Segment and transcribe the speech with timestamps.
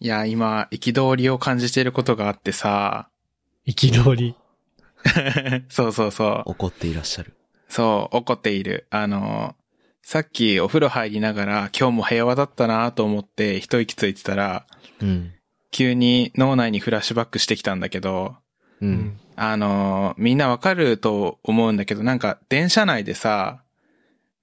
[0.00, 3.08] いや、今、憤りを感じていることがあってさ、
[3.66, 4.34] 憤り。
[5.68, 6.50] そうそうそう。
[6.50, 7.34] 怒っていらっしゃる。
[7.68, 8.86] そう、怒っている。
[8.90, 9.54] あの、
[10.02, 14.66] さっきお風呂入りながら今日も平和だったなと思って一息ついてたら、
[15.00, 15.32] うん。
[15.70, 18.36] 急に脳内にフラッシュバックしてきたんだけど、
[18.80, 18.86] う。。
[18.86, 23.62] うんあの、みんなわかると思うんだけど、なんか電車内でさ、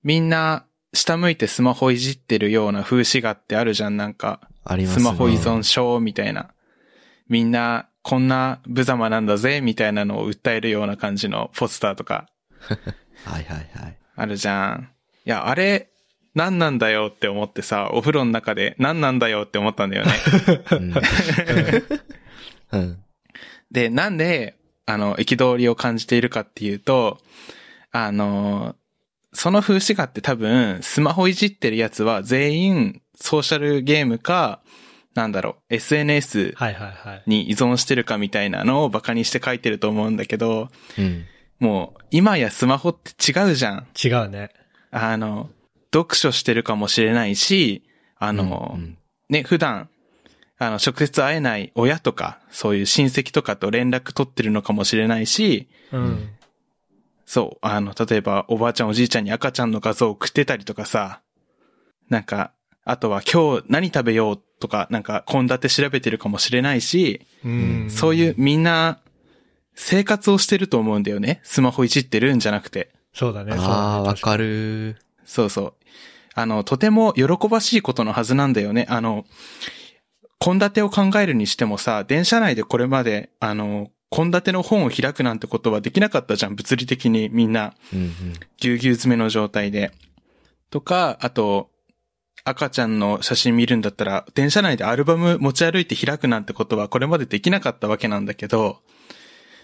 [0.03, 4.39] みんな下向いてスマホいじってるような風刺画ってあるじゃん、なんか。
[4.65, 5.03] ありますね。
[5.03, 6.49] スマホ依存症みたいな。
[7.29, 12.29] みんなこんな無様なんだぜ、みたいなのを訴えるような感じのポスターとか
[13.25, 13.97] はいはいはい。
[14.15, 14.89] あるじゃん。
[15.25, 15.89] いや、あれ、
[16.35, 20.11] 何なんだよって思ってさ、お風呂の中で何なんだよって思ったんだよね。
[20.71, 20.93] うん。
[22.73, 23.03] うん。
[23.71, 27.19] で、なんで、あの、憤りを感じているかっていうと、
[27.91, 28.75] あの、
[29.33, 34.61] その風刺画って多分、スマホいじってるやつは全員ソーシャルゲームか、
[35.13, 36.53] なんだろう、SNS。
[37.25, 41.25] に依存してるかみたいなのをバカにして書いてると思うんだけど、うん。
[41.59, 43.87] もう、今やスマホって違うじゃん。
[44.03, 44.51] 違うね。
[44.91, 45.49] あの、
[45.93, 47.83] 読書してるかもしれないし、
[48.17, 48.97] あの、うん
[49.29, 49.89] ね、普段、
[50.57, 56.29] あの、直接会えない親とか、そういう親戚とかと連絡取ってるのかもしれないし、うん。
[57.25, 61.21] そう、あの、例えばおばあちゃんおじいちゃんに赤ちゃんの画像を送ってたりとかさ、
[62.09, 62.51] なんか、
[62.85, 67.87] あとは今日何食べようとか、なんか、献立調べてるかもしれないし、うん。
[67.89, 68.99] そういうみんな、
[69.73, 71.41] 生活をしてると思うんだよね。
[71.43, 72.91] スマホいじってるんじゃなくて。
[73.13, 73.53] そうだね。
[73.57, 74.97] ああ、わ確かる。
[75.25, 75.73] そうそう。
[76.35, 78.85] あの、とても喜ばしいことのはずなんだよね。
[78.87, 79.25] あの、
[80.39, 86.55] 献立を考えるにしてもさ、電車内でこれまで、あの、献立の本を開くなんてことはできなかったじゃん。
[86.55, 87.73] 物理的にみんな。
[88.57, 89.91] ぎゅうぎゅう詰めの状態で。
[90.69, 91.71] とか、あと、
[92.45, 98.77] 赤ちゃんの写真見るんだったら、電車内でアルバム持ち歩いて開くなんてことはこれまでできなかったわけなんだけど、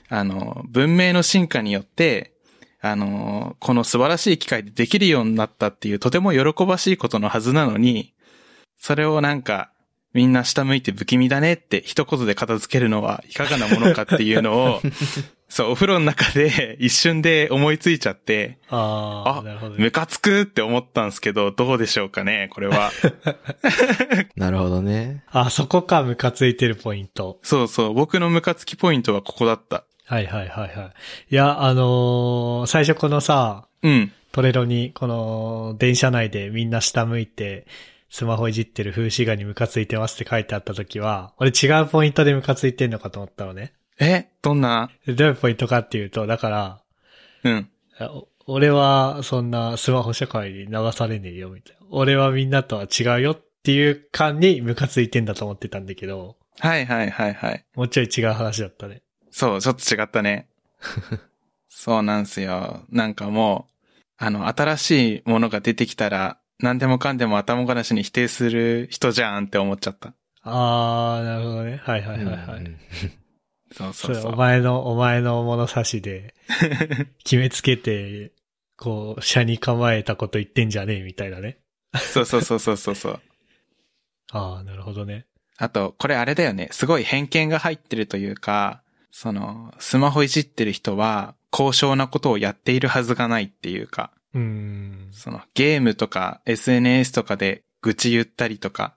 [0.10, 2.34] あの、文明の進化によって、
[2.82, 8.16] あの、この素晴らしい機会でできるようになったっていうとても喜ばしいことのはずなのに、
[8.80, 9.72] それをなんか、
[10.14, 14.82] みんな下向いて不気味だねって一言で片付けるのはいかがなものかっていうのを、
[15.52, 19.84] そう、お風呂の中で 一瞬で思いついちゃって、ああ、あなるほどね。
[19.84, 22.90] ムカつくって思ったんですけど、どうでしょうかね、これは。
[24.38, 25.24] なるほどね。
[25.30, 27.38] あ、そこか、ムカついてるポイント。
[27.44, 29.84] そうそう、僕のムカつきポイントはここだった。
[30.06, 30.92] はいはいはいはい。
[31.30, 34.12] いや、あのー最初このさ、うん。
[34.32, 37.66] トレロに、この、電車内でみんな下向いて、
[38.10, 43.74] スマホいじってる風刺画にムカついてますって書いてあった時は、俺違うポイントでムカついてんのかと思ったのね。
[44.02, 44.30] え？
[44.42, 44.90] どんな？
[45.06, 46.82] でどういうポイントかっていうと、だから、
[47.44, 47.70] うん。
[48.00, 51.86] お俺はそんなスマホ社会に流されねえよ、みたいな。
[51.92, 57.66] 俺はみんなとは違うよっていう感にムカついてんだと思ってたんだけど、はいはいはいはい。
[57.76, 59.04] もうちょい違う話だったね。
[59.30, 60.48] そう、ちょっと違ったね。
[61.70, 62.84] そうなんすよ。
[62.90, 63.74] なんかもう、
[64.18, 70.14] あの、新しいものが出てきたら、何でもかんでも頭ごなしに否定する人じゃんって思っちゃった。
[70.44, 71.82] あー、なるほどね。
[71.84, 72.60] はいはいはいはい。
[72.60, 72.78] うん
[73.72, 74.36] そうそれおそうそう。
[74.36, 76.34] 前の、お前の物差しで、
[77.24, 78.32] 決めつけて、
[78.78, 81.60] こう、車に構えたこと言ってんじゃねえみたいなね。
[81.98, 83.22] そうそうそうそうそうそう。
[84.32, 85.26] ああ、なるほどね。
[85.58, 86.70] あと、これあれだよね。
[86.72, 88.82] すごい偏見が入ってるというか、
[89.12, 95.10] その、スマホいじってる人は、高尚なことをやっているはずがないっていうか、うーん。
[95.12, 98.96] その、ゲームとか SNS とかで愚痴言ったりとか、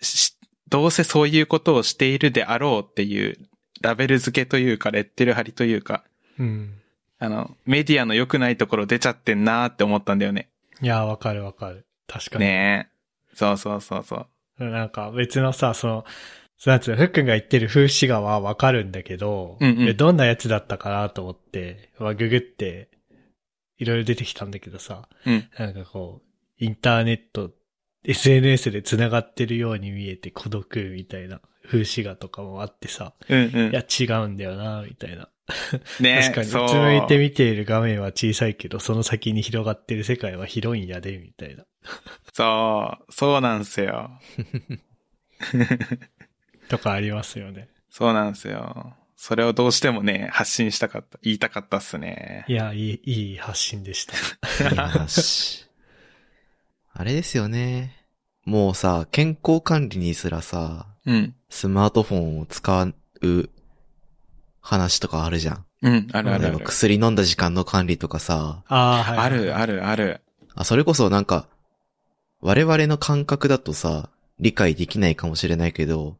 [0.00, 0.36] し
[0.68, 3.38] どうせそういうことをしているであろうっていう、
[3.84, 6.04] ラベル付けというか、レッテル貼りというか、
[6.38, 6.80] うん。
[7.18, 10.48] あの、メディアの良くないところ出ちゃってんなーって思ったんだよね。
[10.80, 11.86] いや、わかるわかる。
[12.08, 12.46] 確かに。
[12.46, 13.36] ねえ。
[13.36, 14.26] そうそうそうそ
[14.58, 14.64] う。
[14.64, 16.04] なんか別のさ、その、
[16.64, 22.88] なんつうの、ふっくんが言ってる風刺画はわかるんだけど、うんうんえどんなやつだったかなと思って、まあ、ググって、
[23.76, 25.44] いろいろ出てきたんだけどさ、うん。
[25.58, 27.50] なんかこう、インターネット、
[28.04, 33.70] SNS で繋がってるように見えて孤独みたいな風刺画とかもあってさ、うんうん。
[33.70, 35.28] いや違うんだよな、みたいな。
[36.00, 36.80] ね 確かに、うつそう。
[36.82, 41.64] むいて見ている画面は小さいけど、その先に広がってる世界は広いんやで、みたいな。
[42.32, 44.10] そう、そうなんすよ。
[46.68, 47.68] とかありますよね。
[47.90, 48.96] そうなんすよ。
[49.16, 52.52] それをどうしてもね、発信したかった、言いたかったっすねい。
[52.52, 54.68] や、いい、いい発信でした。
[54.68, 55.66] いい話。
[56.96, 58.06] あれですよね。
[58.44, 61.34] もうさ、健康管理にすらさ、うん。
[61.50, 62.82] スマートフォンを使
[63.20, 63.50] う
[64.60, 65.64] 話とかあるじゃん。
[65.82, 66.60] うん、あるあるある。
[66.60, 69.18] 薬飲んだ時間の管理とかさ、ああ、はい。
[69.18, 70.20] ある、ある、ある。
[70.54, 71.48] あ、それこそなんか、
[72.40, 74.08] 我々の感覚だとさ、
[74.38, 76.18] 理解できないかもしれないけど、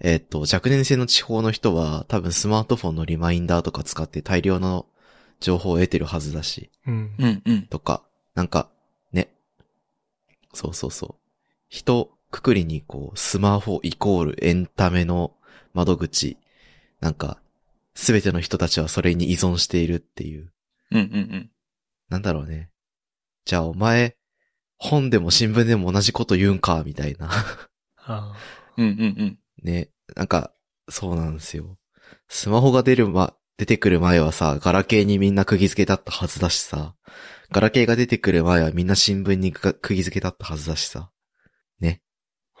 [0.00, 4.84] えっ、と、若年性の地方の人は多分スマートフォンのリマインダーとか使って大量の
[5.40, 7.14] 情報を得てるはずだし、うん。
[7.18, 7.62] うんうん。
[7.62, 8.02] とか、
[8.34, 8.71] なんか、ね。
[10.52, 11.14] そうそうそう。
[11.68, 15.34] 人くくりにこう、スマホイコールエンタメの
[15.74, 16.38] 窓口、
[17.00, 17.40] なんか、
[17.94, 20.52] すべての人たちはそれに依存しているっていう。
[20.90, 21.06] うんうんう
[21.36, 21.50] ん。
[22.08, 22.70] なんだろうね。
[23.44, 24.16] じゃあお前、
[24.78, 27.30] 本でも新聞でも同じこと言うんか、みたいな。
[27.98, 28.34] あ
[28.76, 29.38] うんうんうん。
[29.62, 29.90] ね。
[30.16, 30.52] なんか、
[30.88, 31.78] そうなんですよ。
[32.28, 36.94] スマホが出るま、出てくる前はさ、ガラケーにみんな釘付けだったはずだしさ、
[37.52, 41.12] ガラケーが出てくる前はみんな新聞にく釘付けだったはずだしさ、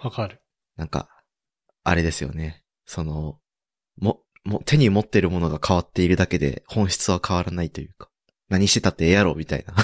[0.02, 0.42] あ、わかる。
[0.76, 1.08] なんか、
[1.84, 2.62] あれですよね。
[2.84, 3.38] その、
[3.96, 8.08] も、も、手に持ってるものが変わっているだけで本質は変わらないというか、
[8.48, 9.74] 何してたってええやろ、みたいな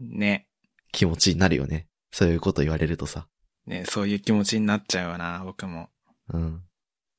[0.00, 0.48] ね。
[0.92, 1.88] 気持ちになるよね。
[2.12, 3.28] そういうこと言われるとさ。
[3.66, 5.90] ね、そういう気持ちになっちゃうわな、僕も。
[6.28, 6.62] うん。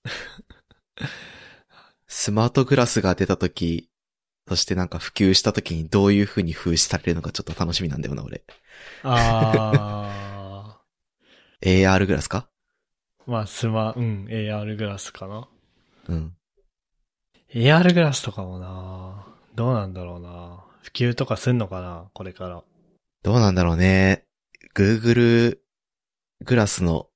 [2.08, 3.92] スマートグラスが出た時、
[4.48, 8.44] そしてなんか普及した時にどういう風に風刺されるのかちょっと楽しみなんだよな、俺。
[9.04, 10.80] あ
[11.62, 12.48] AR グラスか？
[13.28, 13.32] ー。
[13.32, 15.50] まあ、スマ、うん、AR グラスかな。
[16.08, 16.34] うん。
[17.54, 22.64] AR グラスとかもなどうなんだろうな普及とかすんのかなこれから。
[23.24, 24.24] どうなんだろうね。
[24.76, 25.58] Google
[26.46, 27.08] グラスの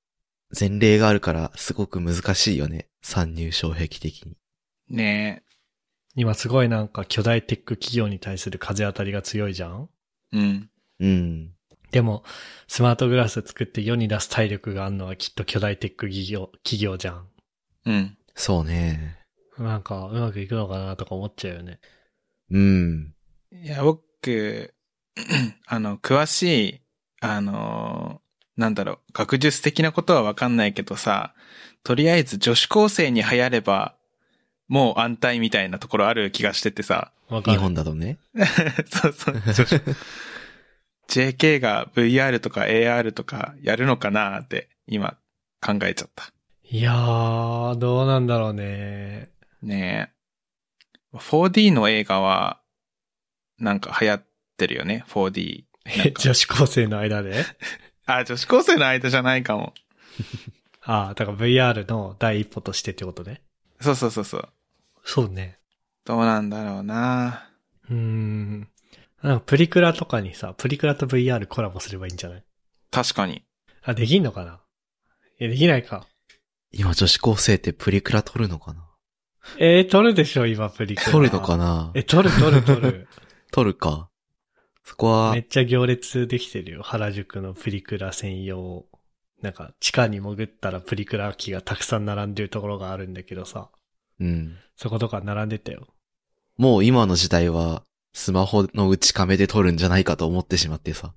[0.58, 2.88] 前例があるからすごく難しいよね。
[3.02, 4.36] 参入障壁的に。
[4.90, 5.42] ね
[6.14, 9.88] 今すごいなんか巨大テック企業に対する風当たりが強いじゃん？
[10.32, 10.70] うん。
[11.00, 11.50] うん。
[11.90, 12.22] でも、
[12.68, 17.28] スマートグラス作って世に出す体力があるのはきっと巨大テック企業、企業じゃん。
[17.86, 18.16] うん。
[18.34, 19.18] そうね。
[19.58, 21.80] なんか、うまくいくのかなとか思っちゃうよね。
[22.50, 23.14] うん。
[23.52, 24.74] いや、僕、
[25.66, 26.80] あの、詳しい、
[27.20, 28.22] あの、
[28.56, 31.34] なんだろう、学術的なことはわかんないけどさ、
[31.84, 33.96] とりあえず女子高生に流行れば、
[34.68, 37.12] もう安泰みたいなところある気がしててさ。
[37.28, 37.60] 日わかる。
[37.60, 38.18] 本だとね。
[38.86, 39.34] そうそう、
[41.08, 45.16] JK が VR とか AR とかやるのかなって今
[45.60, 46.32] 考えちゃった。
[46.64, 49.28] いやー、どうなんだろうね。
[49.62, 50.10] ね
[51.14, 51.18] え。
[51.18, 52.60] 4D の映画は、
[53.58, 54.24] なんか流行っ
[54.56, 55.64] てるよね、4D。
[55.84, 57.44] なんか女子高生の間で？
[58.06, 59.74] あ、女子高生の間じゃないかも。
[60.82, 63.42] ああ、だから VR の第一歩としてってことね。
[63.82, 64.48] そうそうそうそう。
[65.04, 65.58] そうね。
[66.04, 67.48] どうなんだろうな
[67.90, 68.68] うーん。
[69.22, 72.44] なんかプリクラとかにさ、プリクラと VR コラボすればいいんじゃない？
[72.90, 73.44] 確かに。
[73.82, 74.60] あ、できんのかな？
[75.40, 76.06] いや、できないか。
[76.72, 78.88] 今女子高生ってプリクラ撮るのかな？
[79.58, 81.12] えー、撮るでしょ、今プリクラ。
[81.12, 81.92] 撮るのかな？
[81.94, 83.08] え、撮る撮る撮る。
[83.52, 84.08] 撮るか。
[84.84, 86.82] そこはめ、っちゃ行列できてるよ。
[86.82, 88.86] 原宿のプリクラ専用。
[89.42, 93.70] なんか、地下に潜ったらプリクラ機がたくさん並んでるところがあるんだけどさ。
[94.20, 94.56] うん。
[94.76, 95.88] そことか並んでたよ。
[96.56, 101.14] もう今の時代は、スマホの内カメで撮るんじゃないかと思ってしまってさ。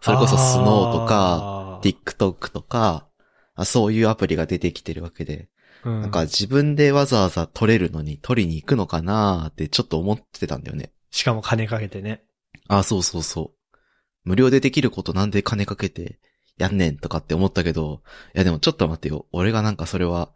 [0.00, 3.06] それこそスノーとか、か TikTok とか、
[3.54, 5.48] あそういうアプリが出てきてるわけで、
[5.84, 10.92] うん、なんか自分でわざわざ撮れるのに撮りに行くのかなーってちょっと思ってたんだよね。
[11.10, 12.22] しかも金かけてね。
[12.68, 13.78] あ、そうそうそう。
[14.24, 16.18] 無料でできることなんで金かけて
[16.62, 18.02] やんねんとかって思ったけど、
[18.34, 19.26] いやでもちょっと待ってよ。
[19.32, 20.30] 俺がなんかそれは、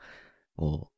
[0.56, 0.90] も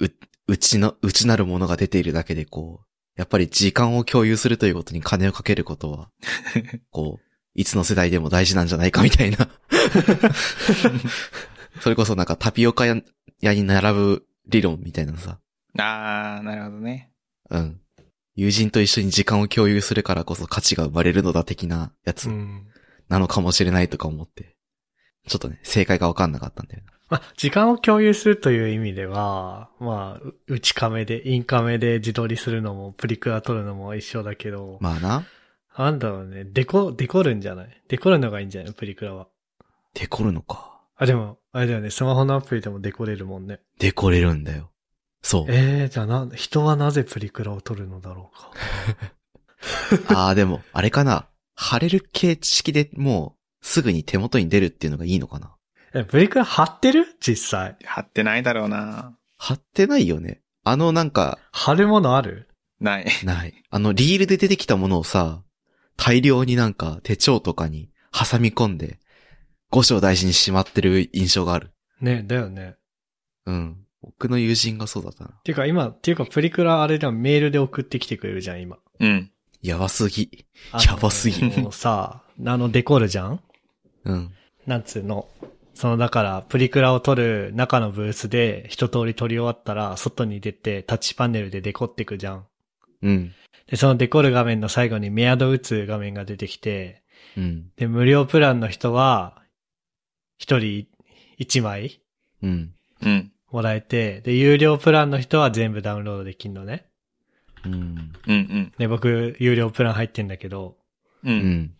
[0.00, 0.12] う、う、
[0.46, 6.10] うちの、うちなるものが出ているだけでこう、やっぱり時間を共有するということに金をかけることは、
[6.90, 9.48] こう、いつの世代でも大事なんじゃないかみたいな。
[11.80, 13.02] それこそなんかタピオカ屋
[13.40, 15.40] 屋に並ぶ理論みたいなのさ。
[15.76, 17.10] あー、なるほどね。
[17.50, 17.80] うん。
[18.36, 22.68] 友人と一緒に時間を共有するからこそ価値が生まれるのだ的なやつうん。
[23.08, 24.57] なのかもしれないとか思って。
[25.28, 26.92] ちょっとね、正解がわかんなかったんだよな。
[27.10, 35.24] まあ、時間を共有するという意味では、まあ、う内カメで、インカメで自撮りするのも、プリクラ撮るのも一緒だけど、まあな。
[35.76, 37.82] なんだろうね、デコ、デコるんじゃない？
[37.88, 38.72] デコるのがいいんじゃない？
[38.74, 39.28] プリクラは。
[39.94, 40.80] デコるのか。
[40.96, 43.60] あ、でも、あれだよね、スマホのアプリでもデコれるもんね。
[43.78, 44.70] デコれるんだよ。
[45.22, 45.46] そう。
[45.48, 48.30] えー、じゃあな、人はなぜプリクラを撮るのだろ
[50.06, 50.12] うか。
[50.14, 51.28] ああ、でも、あれかな。
[51.54, 55.54] 貼れる形式でもう、すぐに手元に出るっていうのがいいのかな？
[55.94, 57.06] え、プリクラ貼ってる？
[57.20, 57.76] 実際。
[57.84, 60.40] 貼ってないだろうな貼ってないよね。
[60.64, 62.48] あのなんか、貼るものある？
[62.80, 63.06] ない。
[63.24, 63.54] ない。
[63.70, 65.42] あの、リールで出てきたものをさ、
[65.96, 68.98] 大量になんか手帳とかに挟み込んで、
[69.70, 71.72] 五章大事にしまってる印象がある。
[72.00, 72.76] ね、だよね。
[73.46, 73.84] うん。
[74.00, 75.30] 僕の友人がそうだったな。
[75.42, 78.78] ていうか今、っていうかプリクラあれじゃん、メールで送ってきてくれるじゃん、今。
[79.00, 79.30] うん。
[79.60, 80.46] やばすぎ。
[80.86, 83.40] やばすぎもうさ、あの、デコるじゃん？
[84.08, 84.32] うん。
[84.66, 85.28] なんつうの、
[85.74, 92.46] そのだから、プリクラを撮る中のブースで一通り撮り終わったら、外に出てタッチパネルでデコってくじゃん。
[93.02, 93.32] うん。
[93.68, 97.02] で、そのデコる画面の最後にメアド打つ画面が出てきて、
[97.36, 97.70] うん。
[97.76, 99.42] で、無料プランの人は、
[100.38, 100.86] 一人
[101.36, 102.00] 一枚
[102.42, 102.72] うん。
[103.02, 103.32] うん。
[103.50, 106.86] もらえて、で、有料プランの人は全部ダウンロードできんのね。
[107.64, 107.74] うん。
[107.74, 108.72] うんうん。
[108.78, 110.76] で、僕、有料プラン入ってんだけど、
[111.24, 111.30] う。
[111.30, 111.74] うんん。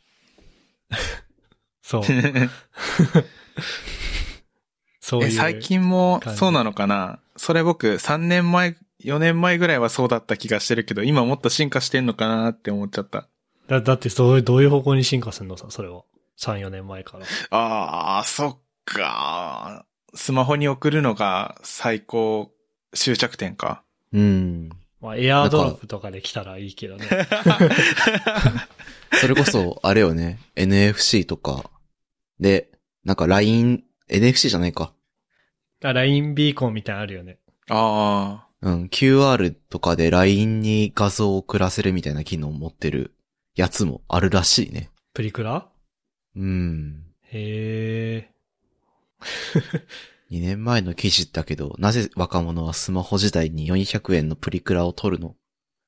[1.89, 2.03] そう。
[5.01, 5.29] そういう。
[5.29, 7.19] え、最近もそうなのかな？
[7.37, 13.27] それ僕3年前、4年前ぐらいはそうだった気がしてるけど、今もっと進化してんのかなって思っちゃった。
[13.69, 16.03] だ、だってそういう、どういう方向に進化するのさ、それは。
[16.39, 17.25] 3、4年前から。
[17.57, 19.87] ああ、そっか。
[20.13, 22.53] スマホに送るのが最高
[22.93, 23.83] 終着点か。
[24.13, 24.69] うん。
[25.01, 27.07] まあ、エアードロップとかで来たらいいけどね。
[29.21, 31.71] それこそ、あれよね、NFC とか、
[32.41, 32.71] で、
[33.05, 34.93] なんか LINE、NFC じゃないか。
[35.83, 37.39] あ、LINE ビーコンみたいなのあるよね。
[37.69, 38.49] ああ。
[38.61, 43.15] うん、QR とかで LINE に画像を送らせるみたいな機能を持ってる
[43.55, 44.91] やつもあるらしいね。
[45.15, 45.69] プリクラ？
[46.37, 47.05] うん。
[47.23, 48.31] へえ。
[50.31, 55.31] 2年前の記事だけど、なぜ若者はスマホ時代に400円のプリクラを撮るの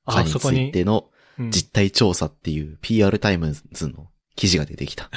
[0.06, 0.68] かあ、につそこに？
[0.68, 4.10] いてのうん実態調査っていう PR タイムズの
[4.40, 5.10] 記事が出てきた。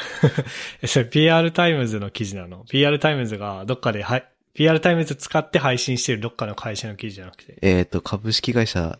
[0.81, 2.65] え それ PR TIMES の記事なの?
[2.79, 7.57] PR TIMES がどっかで、はい、PR タイムズ使って配信してるどっかの会社の記事じゃなくて？
[7.61, 8.99] えっ、と、株式会社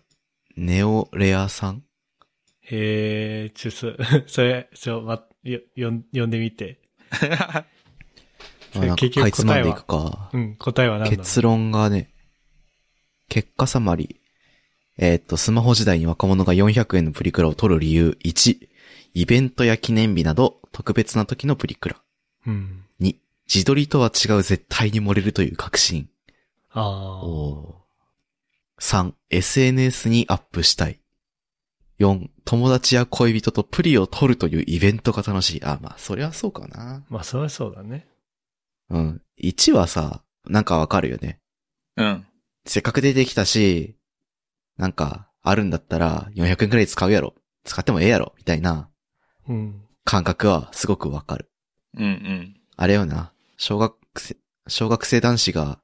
[0.56, 1.84] ネオレアさん？
[2.62, 3.92] へえ、ちょ、そ、
[4.28, 6.80] それ、ちょ、ま、よ、よん、読んでみて。
[7.12, 7.66] あ
[8.96, 10.30] 結局かいつまんでい答えはくか。
[10.32, 11.18] うん、答えは何なの？
[11.18, 12.14] 結論がね、
[13.28, 14.16] 結果サマリー。
[14.98, 18.18] えーっと、スマホ時代に若者が400円のプリクラを撮る理由。
[18.24, 18.70] 1、
[19.14, 22.02] イベントや記念日など特別な時のプリクラ。
[22.48, 22.86] うん。
[23.00, 23.16] 2、
[23.48, 26.10] 自撮りとは違う絶対に漏れるという確信。
[26.72, 27.26] ああ。
[27.26, 27.84] おー
[28.82, 31.00] 3、SNS にアップしたい。
[32.00, 35.64] 4、友達や恋人とプリを撮るというイベントが楽しい。
[35.64, 37.06] あ、まあ、そりゃそうかな。
[37.08, 38.08] まあ、そりゃそうだね。
[38.90, 39.22] うん。
[39.42, 41.40] 1はさ、なんかわかるよね。
[41.96, 42.26] うん。
[42.66, 43.96] せっかく出てきたし、
[44.78, 47.36] なんか、あるんだったら、400円くらい使うやろ。
[47.64, 48.34] 使ってもええやろ。
[48.38, 48.90] みたいな
[49.48, 49.82] うん。
[50.06, 51.50] 感覚はすごくわかる。
[51.98, 52.56] うんうん。
[52.76, 53.32] あれよな。
[53.58, 55.80] 小学生、小学生男子が、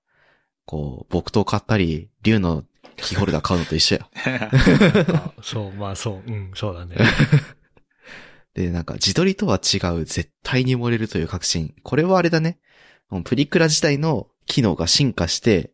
[0.66, 2.64] こう、木刀買ったり、竜の
[2.98, 4.10] キーホルダー買うのと一緒や。
[5.14, 6.98] あ そう、まあそう、うん、そうだね。
[8.54, 11.76] で、なんか、自撮りとは違う、絶対に漏れるという確信。
[11.84, 12.60] これはあれだね。
[13.24, 15.72] プリクラ自体の機能が進化して、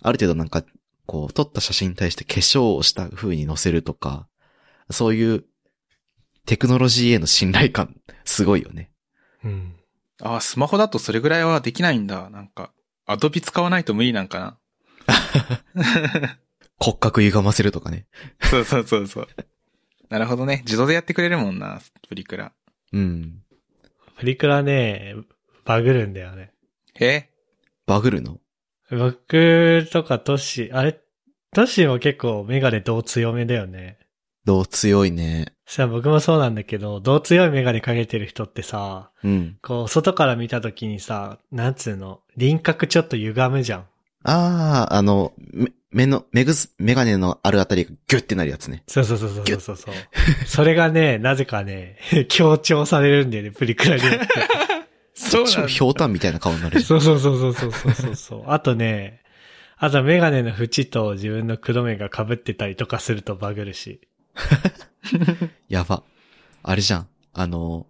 [0.00, 0.64] ある程度なんか、
[1.06, 4.28] こう、撮った写真に対して化粧をした風に載せるとか、
[4.90, 5.44] そういう、
[6.46, 8.90] テクノロジーへの信頼感、すごいよね。
[9.44, 9.74] うん。
[10.20, 12.30] ああ、スマホだとそれぐらいはできないんだ。
[12.30, 12.72] なんか、
[13.06, 14.58] アドビ使わないと無理なんかな。
[16.78, 18.06] 骨格歪ませるとかね。
[18.42, 19.28] そうそうそうそう。
[20.08, 20.62] なるほどね。
[20.64, 22.52] 自動でやってくれるもんな、プリクラ。
[22.92, 23.42] うん。
[24.18, 25.14] プリクラね、
[25.64, 26.52] バグるんだよね。
[27.00, 27.30] え？
[27.86, 28.38] バグるの？
[28.90, 31.00] 僕とかトシ、あれ、
[31.52, 33.98] トシも結構メガネどう強めだよね。
[34.44, 35.54] どう強いね。
[35.66, 39.58] さあ、僕もそうなんだけど、どう強いメガネかけてる人ってさ、うん。
[39.62, 43.86] こう、外から見た時にさ、なんつうの、輪郭ちょっと歪むじゃん。
[44.24, 45.32] ああ、あの、
[45.90, 48.82] 目の、目ぐす、メガネのあるあたりがギュってなるやつね。
[48.86, 49.94] そうそうそうそうそうそう。
[50.46, 51.98] それがね、なぜかね、
[52.28, 54.18] 強調されるんだよね、プリクラにって。
[55.14, 55.66] そうなんだ。
[55.68, 56.80] ひょうたんみたいな顔になる。
[56.82, 58.44] そうそうそうそうそうそう。
[58.48, 59.22] あとね、
[59.76, 64.00] あとメガネの縁と自分の黒目が被ってたりとかするとバグるし。
[65.68, 66.02] やば。
[66.62, 67.08] あれじゃん。
[67.32, 67.86] あの、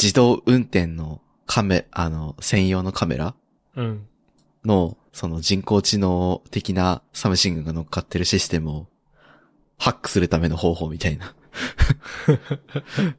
[0.00, 3.34] 自動運転のカメ、あの、専用のカメラ？
[3.76, 4.06] うん。
[4.64, 8.86] の、その人工知能的な something が乗っかってるシステムを
[9.78, 11.34] ハックするための方法みたいな。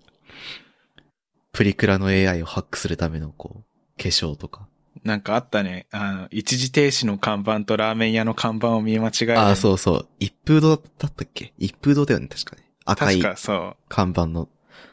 [1.52, 3.64] プリクラの AI をハックするためのこう、
[4.02, 4.68] 化粧とか。
[5.04, 5.88] なんかあったね。
[5.92, 9.40] あの、一時停止の看板とラーメン屋の看板を見間違える。
[9.40, 10.08] ああ、そうそう。
[10.20, 11.54] 一風堂だったっけ？
[11.58, 12.64] 一風堂だよね、確かね。
[12.86, 13.76] 赤い確かそう。
[13.88, 14.50] 看板の、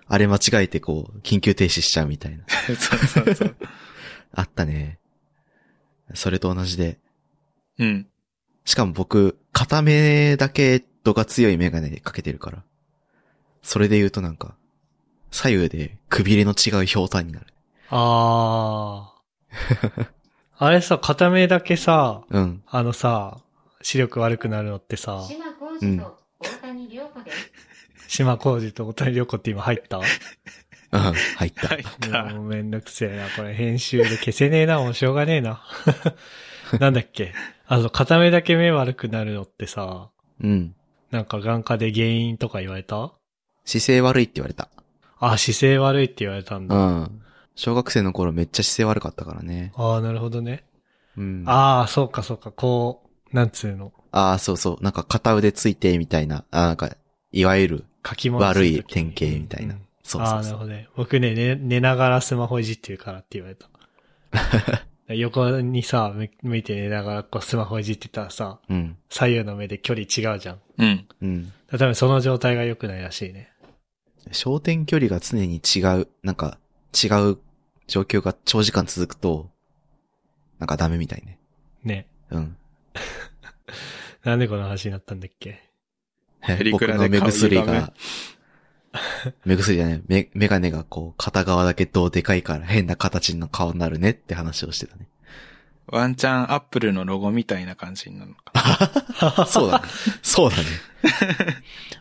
[0.09, 2.45] あれ間違えてこう、緊急停止しちゃうみたいな。
[2.67, 3.57] そうそうそう。
[4.33, 4.99] あったね。
[6.15, 6.99] それと同じで。
[7.79, 8.07] うん。
[8.65, 12.63] しかも僕、片目だけ度が強いメガネかけてるから。
[13.63, 14.57] それで言うとなんか、
[15.31, 17.47] 左右でくびれの違うひょうたんになる。
[17.91, 19.16] あー。
[20.59, 22.63] あれさ、片目だけさ、うん。
[22.67, 23.39] あのさ、
[23.83, 27.53] 視力悪くなるのってさ、島浩二と大谷良子です。
[28.09, 29.99] 島浩二と大谷良子って今入った？
[29.99, 30.03] う
[30.93, 31.01] うん、
[31.37, 31.69] 入った。
[31.69, 32.25] 入った。
[32.35, 33.29] もうめんどくせえな。
[33.31, 34.79] これ編集で消せねえな。
[34.79, 35.63] もうしょうがねえな。
[36.81, 37.35] なんだっけ？
[37.67, 40.11] あの、片目だけ目悪くなるのってさ、
[40.41, 40.75] うん。
[41.11, 43.13] なんか眼科で原因とか言われた？
[43.65, 44.69] 姿勢悪いって言われた。
[45.19, 46.75] あ、姿勢悪いって言われたんだ。
[46.75, 47.23] うあん。
[47.57, 49.73] 小学生の頃めっちゃ姿勢悪かったからね。
[49.75, 50.65] あー、なるほどね。
[51.17, 51.43] うん。
[51.47, 52.53] あああ、そうかそうか。
[52.53, 53.93] こう、なんつうの？
[54.13, 54.85] あー、そうそう。
[54.85, 56.45] なんか片腕ついてみたいな。
[56.51, 56.97] あなんか、
[57.33, 57.85] いわゆる
[58.39, 59.75] 悪い典型みたいな。
[59.75, 60.53] うんそうああ、なそうそう。
[60.53, 60.89] るほどね。
[60.97, 63.69] 僕ね寝、寝ながらスマホいじってるからって言われた。
[65.15, 68.97] 横にさ、向向いて寝ながらこうスマホいじってたらさ、うん。
[69.09, 70.61] 左右の目で距離違うじゃん。
[70.79, 71.07] うん。
[71.23, 71.53] うん。
[71.69, 73.51] 多分その状態が良くないらしいね。
[74.31, 76.59] 焦点距離が常に違う、なんか、
[76.95, 77.39] 違う
[77.87, 79.51] 状況が長時間続くと、
[80.59, 81.39] なんかダメみたいね。
[81.85, 82.07] ね。
[82.31, 82.57] うん。
[84.25, 85.63] なんでこの話になったんだっけ？
[86.73, 87.93] 僕クラで買うの目薬が、
[89.45, 95.09] 目薬じゃない、メメガネがこう、片側だけどうでかいから変な形の顔になるねって話をしてたね。
[95.89, 99.47] ワンチャンアップルのロゴみたいな感じになるのか。
[99.47, 99.85] そうだね。
[100.23, 100.65] そうだね。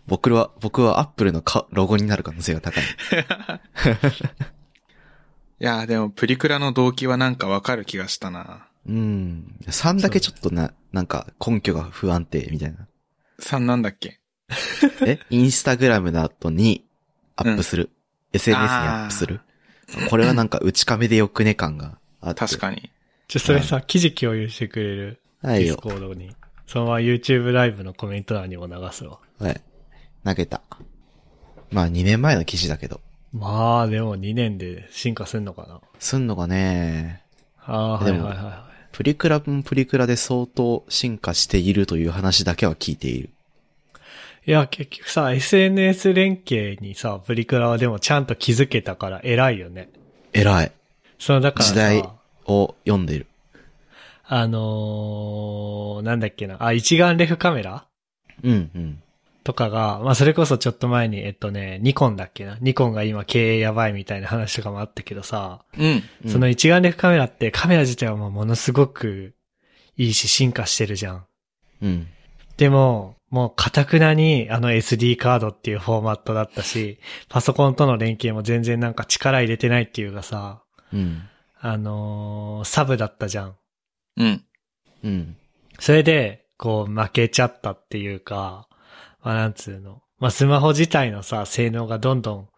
[0.08, 2.84] 僕は、僕はアップルのかロゴになる可能性が高い。
[5.60, 8.68] いやーでもプリクラの動機はなんかわかる気がしたな。
[8.88, 9.56] うん。
[9.66, 12.88] 3だけちょっとな、なんか根拠が不安定みたいな。
[13.40, 14.20] 3なんだっけ？
[15.06, 15.20] え？
[15.30, 16.86] インスタグラムの後に
[17.36, 17.90] アップする。
[18.34, 19.42] SNS にアップする。
[20.10, 22.40] これはなんか内亀でよくね感があって。
[22.42, 22.92] 確かに。
[23.28, 25.22] ちょ、それさ、記事共有してくれる。
[25.42, 25.78] ディスはいよ。
[25.78, 26.36] コードに。
[26.68, 29.20] そのまま YouTube ライブのコメント欄にも流すわ。
[29.40, 29.62] はい。
[30.24, 30.62] 投げた。
[31.72, 33.02] まあ2年前の記事だけど。
[33.38, 35.82] まあ、でも2年で進化すんのかな。
[36.00, 37.22] すんのがね、
[37.66, 43.30] ああ、はいはいはいはプリクラもプリクラで相当進化しているという話だけは聞いている。
[44.46, 44.52] い。
[44.52, 49.90] いや、結局さ、SNS 連携にさ、プリクラはでもちゃんと気づけたから偉いよね。
[50.32, 50.72] 偉い。
[51.20, 52.10] その、だからさ、時代
[52.46, 53.28] を読んでる。
[54.24, 56.64] あのー、なんだっけな。
[56.64, 57.86] あ、一眼レフカメラ？
[58.44, 59.02] うん、うん。
[59.46, 62.58] とかが、まあそれこそちょっと前に、えっとね、ニコンだっけな？
[62.60, 66.04] ニコンが今経営やばいみたいな話とかもあったけどさ、うん。
[66.26, 69.36] うんその一眼レフカメラってカメラ自体はもうものすごく
[69.96, 71.26] いいし進化してるじゃん。
[71.82, 72.08] うん。
[72.58, 81.22] でも、もう、かたくなに、あの SD カードっていうフォーマットだったし、パソコンとの連携も全然なんか力入れてないっていうかさ、うん。
[81.60, 83.56] あのーサブだったじゃん。
[84.18, 84.44] うん。
[85.04, 85.36] うん。
[85.80, 88.68] それで、こう、負けちゃったっていうか、
[89.26, 90.04] まあ、なんつうの。
[90.20, 92.50] まあ、スマホ自体のさ、性能がどんどん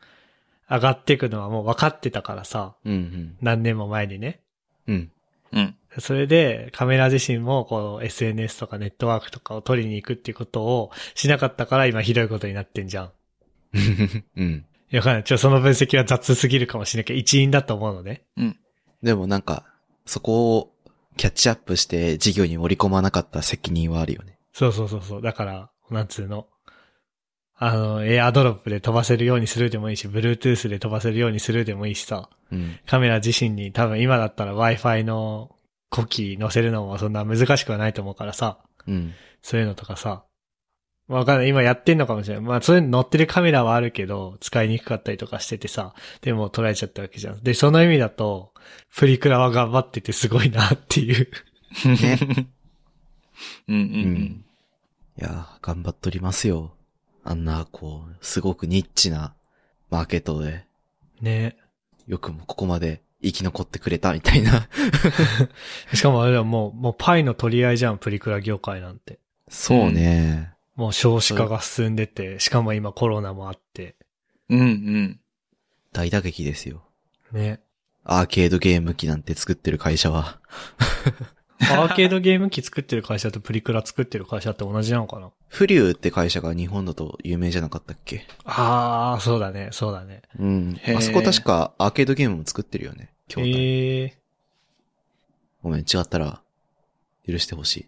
[0.70, 2.94] 上がっていくのはもう分かってたからさ、うん。
[2.94, 3.38] うん。
[3.42, 4.42] 何年も前にね。
[4.86, 5.12] うん。
[5.54, 5.76] うん。
[6.00, 13.12] それで、カメラ自身も、こう、SNS とかネットワークとかを取りに行くっていうことをしなかったから、今ひどいことになってんじゃん。
[14.36, 14.66] うん。
[14.92, 15.24] いや、わかんない。
[15.24, 18.26] ちょ、その分析は雑すぎるかもしれないけど、一因だと思うのね。
[19.02, 19.64] でもなんか、
[20.06, 20.74] そこを
[21.16, 24.38] キャッチアップして事業に盛り込まなかった責任はあるよね。
[24.52, 25.22] そうそうそうそう。
[25.22, 26.48] だから、なんつうの。
[27.60, 32.30] あの、エアドロップで飛ばせるようにするでもいいし、Bluetooth で飛ばせるようにするでもいいしさ。
[32.52, 32.80] うん。
[32.86, 35.56] カメラ自身に多分今だったら Wi-Fi の
[35.90, 38.60] コキ載せるのもそんな難しくはないと思うからさ。
[38.88, 39.14] うん。
[39.42, 40.24] そういうのとかさ。
[41.08, 41.48] わかんない。
[41.48, 42.44] 今やってんのかもしれない。
[42.44, 45.96] まあ、そういうの載ってるカメラはあるけど、使いにくかったりとかしててさ。
[46.22, 47.42] でも捉えちゃったわけじゃん。
[47.42, 48.54] で、その意味だと、
[48.96, 51.30] プリクラは頑張っててすごいなっていう。
[51.86, 52.20] ね。
[53.70, 53.82] うんうんう。
[53.82, 54.46] うんん。
[55.18, 56.77] いやー、頑張っとりますよ。
[57.30, 59.34] あんな、こう、すごくニッチな
[59.90, 60.66] マーケットで、
[61.20, 61.58] ね。
[62.08, 64.70] よくもここまで生き残ってくれたみたいな。
[65.94, 69.20] しかもあれだもう、もうパイの取り合いじゃん、プリクラ業界なんて。
[69.50, 70.54] そうね。
[70.78, 73.98] もう少子化が進んでて、しかも今コロナもあって。
[74.48, 75.20] うんうん。
[75.92, 76.82] 大打撃ですよ。
[77.34, 77.60] ね。
[78.06, 80.40] アーケードゲーム機なんて作ってる会社は。
[81.60, 85.32] アーケードゲーム機作ってる会社とプリクラ作ってる会社って同じなのかな？
[85.48, 88.28] フリューって会社が日本だと有名じゃなかったっけ？
[88.46, 90.22] ああ、そうだね、そうだね。
[90.40, 93.12] うんあそこ確かアーケードゲームも作ってるよね。
[93.28, 93.60] 筐体。
[93.60, 94.18] ええ
[95.64, 96.42] ごめん、違ったら、
[97.28, 97.86] 許してほしい。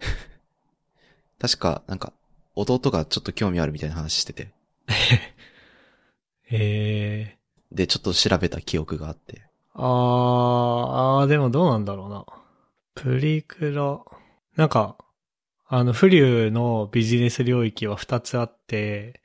[1.40, 2.12] 確か、なんか、
[2.54, 4.50] 弟がちょっと興味あるみたいな話してて。
[6.50, 7.38] ええ
[7.72, 9.42] で、ちょっと調べた記憶があって。
[9.74, 12.24] あー、あーでもどうなんだろうな。
[13.00, 14.00] プリクラ。
[14.56, 14.96] なんか、
[15.68, 19.20] あの、フリューのビジネス領域は2つあって、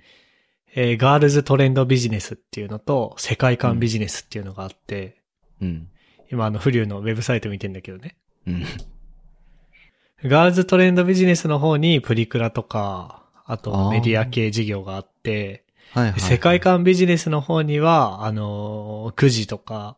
[0.76, 5.18] えーガールズトレンドビジネスっていうのと、世界観ビジネスっていうのがあって、
[5.62, 5.88] うん。
[6.32, 8.16] 今あの、フリューのウェブサイト見てんだけどね。
[8.46, 8.64] うん。
[10.26, 16.20] ガールズトレンドビジネスの方にプリクラとか、ああとーメディア系事業があって、はいはい。
[16.20, 19.98] 世界観ビジネスの方には、あのー、くじとか、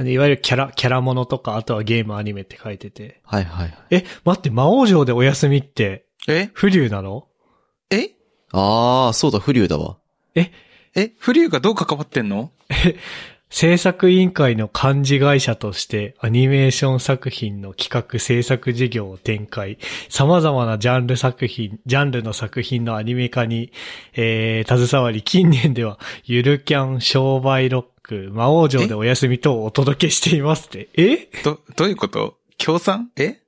[0.00, 3.20] いわゆるキャラ、キャラものとか、あとはゲームアニメって書いてて。
[3.24, 3.78] はいはいはい。
[3.90, 6.50] え、待って、魔王城でお休みって、え？
[6.52, 7.28] 不流なの？
[7.90, 8.10] え？
[8.52, 9.98] ああ、そうだ、不流だわ。
[10.34, 10.50] え？
[11.18, 12.50] フリューがどう関わってんの？
[13.50, 19.78] 制作委員会の幹事会社としてアニメーション作品の企画制作事業を展開、
[20.08, 23.70] 様々なジャンル作品、ジャンルの作品のアニメ化に、
[24.14, 30.90] えー、携わり、近年ではゆるキャン、商売ロック、魔王城でお休み等をお届けしていますって。
[30.96, 31.28] え？
[31.42, 32.38] ど、どういうこと？
[32.58, 33.10] 協賛？
[33.16, 33.40] え？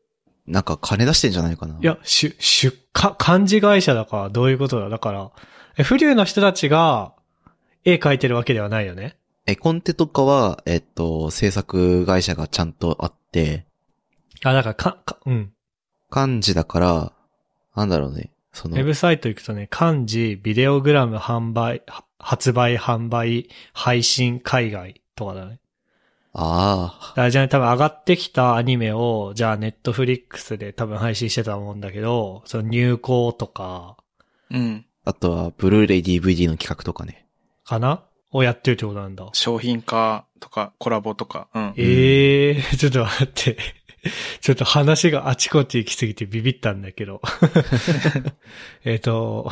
[0.47, 1.79] なんか金出してんじゃないかな。
[1.81, 4.89] いや、しゅ、出荷、漢字会社だからどういうことだ？
[4.89, 5.31] だから、
[5.77, 7.13] え、不流の人たちが
[7.85, 9.17] 絵描いてるわけではないよね？
[9.47, 13.67] え、コンテとかは、えっと、制作会社がちゃんとあって、
[14.43, 15.53] あ、だからか、か、うん。
[16.11, 17.13] 漢字だから、
[17.75, 18.31] なんだろうね。
[18.53, 25.61] そのウェ、ブサイト行くとね、漢字、ビデオグラム販売、は発売、販売、配信、海外とかだね。
[26.39, 33.97] あだからじゃあ多分上がってきたアニメを、じゃあネットフリックスで多分配信してたと思うんだけど、その入稿とか、
[34.51, 34.85] うん。
[35.05, 37.27] あ、あとは、ブルーレイ DVD の企画とかね。
[37.65, 38.05] かな？
[38.33, 39.29] をやってるってことなんだ。
[39.33, 41.49] 商品化とか、コラボとか。
[41.55, 41.75] うん。
[41.77, 43.57] ええー、ちょっと待って。
[44.41, 47.21] ちょっと話があちこち行きすぎてビビったんだけど。
[48.85, 49.51] えっと、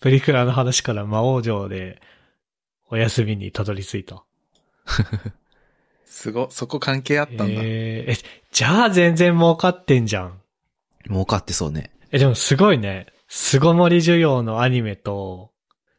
[0.00, 2.00] プリクラの話から魔王城で
[2.90, 4.24] お休みにたどり着いた。
[6.04, 7.44] すご、そこ関係あったんだ。
[7.46, 8.16] えーえ、
[8.50, 10.40] じゃあ全然儲かってんじゃん。
[11.08, 11.90] 儲かってそうね。
[12.10, 13.06] え、でもすごいね。
[13.28, 15.52] 凄盛需要のアニメと、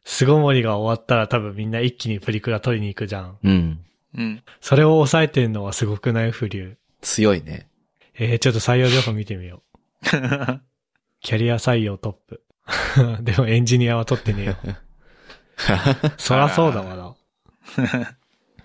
[0.04, 3.38] 凄盛が終わったら多分みんな一気にプリクラ取りに行くじゃん。
[3.42, 3.80] うん。
[4.14, 4.42] うん。
[4.60, 6.76] それを抑えてんのはすごくない不流。
[7.00, 7.68] 強いね。
[8.14, 9.78] えー、ちょっと採用情報見てみよう。
[11.22, 12.42] キャリア採用トップ。
[13.22, 14.56] でもエンジニアは取ってねえよ。
[16.18, 17.14] そらそうだわな。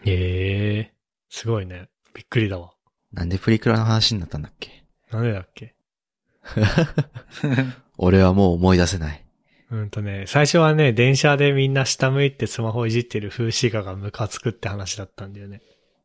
[0.05, 1.89] ええー、すごいね。
[2.13, 2.73] びっくりだわ。
[3.13, 4.83] なんでプリクラの話になったんだっけ？
[5.11, 5.75] なんでだっけ？
[7.97, 9.23] 俺はもう思い出せない。
[9.69, 15.61] うんとね、最初はね、電車でみんな下向いてスマホいじってる風刺画がムカつくって話だったんだよね。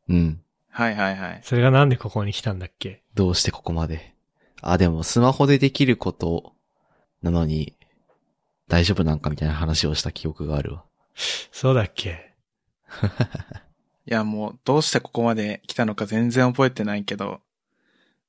[0.08, 0.40] うん。
[0.70, 1.40] はいはいはい。
[1.44, 3.02] それがなんでここに来たんだっけ？
[3.14, 4.14] どうしてここまで？
[4.62, 6.54] あ、でもスマホでできること
[7.22, 7.76] なのに、
[8.68, 10.84] 大丈夫なんかみたいな話をした記憶があるわ。
[11.50, 12.32] そうだっけ？
[14.06, 17.40] いやもう、どうしてここまで来たのか全然覚えてないけど、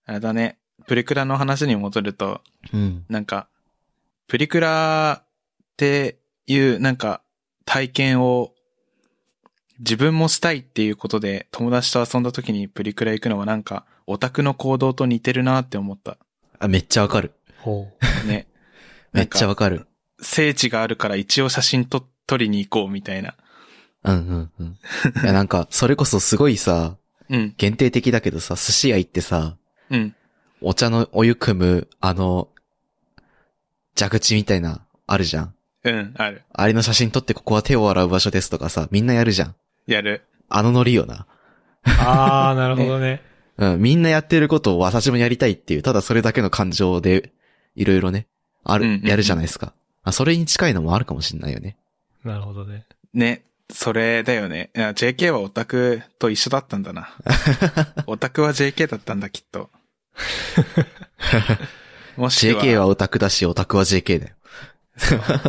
[0.06, 0.58] あれだね。
[0.86, 2.41] プリクラの話に戻ると、
[2.74, 3.06] うん。
[3.10, 3.48] なんか、
[4.28, 5.28] プリクラっ
[5.78, 6.17] て
[6.48, 7.22] いうなんか
[7.65, 8.54] 体験を
[9.80, 16.17] 自分もしたいっていうことで友達と遊んだ時にプリクラ行くのはなんかオタクの行動と似てるなって思った。
[16.60, 17.34] あ、めっちゃわかる。
[17.60, 17.88] ほ
[18.26, 18.28] う。
[18.28, 18.48] ね。
[19.13, 19.88] めっちゃわかる。
[20.24, 23.36] 聖地があるから一応写真と撮りに行こうみたいな。
[24.04, 24.78] うんうんうん。
[25.24, 26.98] いやなんか、それこそすごいさ、
[27.30, 27.54] うん。
[27.58, 29.56] 限定的だけどさ、寿司屋行ってさ、
[29.90, 30.16] うん。
[30.62, 32.50] お茶のお湯汲む、あの、
[33.98, 35.54] 蛇口みたいな、あるじゃん。
[35.84, 36.44] うん、ある。
[36.52, 39.56] あれの写真撮ってここは手を洗う場所ですとかさ、みんなやるじゃん。
[39.88, 40.24] やる。
[40.50, 41.28] あのノリよな。
[41.86, 43.22] あー、なるほどね。
[43.58, 47.34] うん、みんなやってることを私もやりたいっていう、ただそれだけの感情で、
[47.76, 48.28] いろいろね、
[48.64, 49.74] ある、うんうんうんやるじゃないですか。
[50.04, 51.78] あ、それに近いのもあるかもしんないよね。
[52.24, 52.86] なるほどね。
[53.13, 53.44] ね。
[53.72, 54.70] それだよね。
[54.76, 57.10] いや、JK はオタクと一緒だったんだな。
[58.06, 59.70] オタクは JK だったんだ、きっと。
[62.18, 64.34] もしくは、JK はオタクだし、オタクは JK だよ。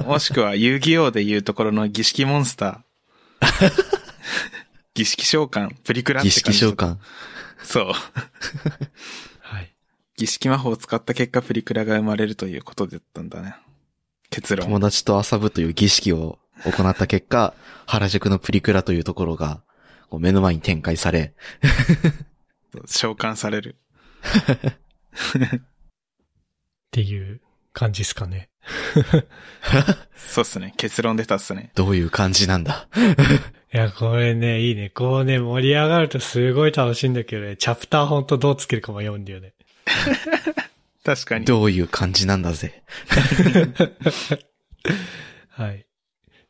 [0.06, 3.72] もしくは遊戯王でいうところの儀式モンスター。
[4.94, 6.96] 儀式召喚、プリクラって儀感じだ式召喚。
[7.62, 7.92] そう。
[9.40, 9.72] はい。
[10.16, 13.56] 儀式魔法を使った結果プリクラが生まれるということだったんだね。
[14.34, 14.66] 結論。
[14.66, 17.54] 友達と遊ぶという儀式を行った結果、
[17.86, 19.62] 原宿のプリクラというところが、
[20.10, 21.34] こう目の前に展開され、
[22.86, 23.76] 召喚される。
[25.36, 25.60] っ
[26.90, 27.40] ていう
[27.72, 28.50] 感じですかね。
[30.16, 30.74] そうっすね。
[30.76, 31.70] 結論出たっすね。
[31.74, 32.88] どういう感じなんだ？
[33.72, 34.90] いや、これね、いいね。
[34.90, 39.54] こうね、盛り上がるとすごい楽しいんだけどね、チャプターほんとどうつけるか迷うんだよね。
[41.04, 41.44] 確かに。
[41.44, 42.82] どういう感じなんだぜ。
[45.50, 45.86] はい。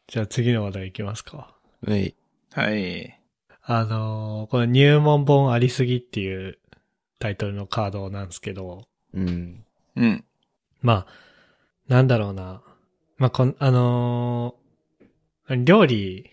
[0.06, 1.54] じゃあ次の話題いきますか。
[1.82, 2.14] うい。
[2.52, 3.20] はい。
[3.62, 6.58] あのーこの入門本ありすぎっていう
[7.18, 9.64] タイトルのカードなんですけど、うん。
[9.96, 10.24] うん。
[10.82, 11.12] まあ、
[11.88, 12.62] なんだろうな。
[13.16, 16.30] まあ、こん、あのー料理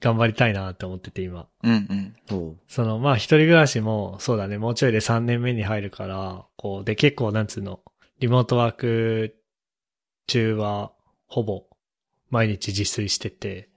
[0.00, 1.46] 頑張りたいなって思ってて今。
[1.62, 2.58] うんうん。
[2.66, 7.80] その、まあ、一人暮らしも、そうだね、もうちょいで3年目に入るから、こう、で、結構、なんつうの、
[8.18, 9.36] リモートワーク
[10.26, 10.92] 中は、
[11.28, 11.64] ほぼ、
[12.30, 13.70] 毎日自炊してて、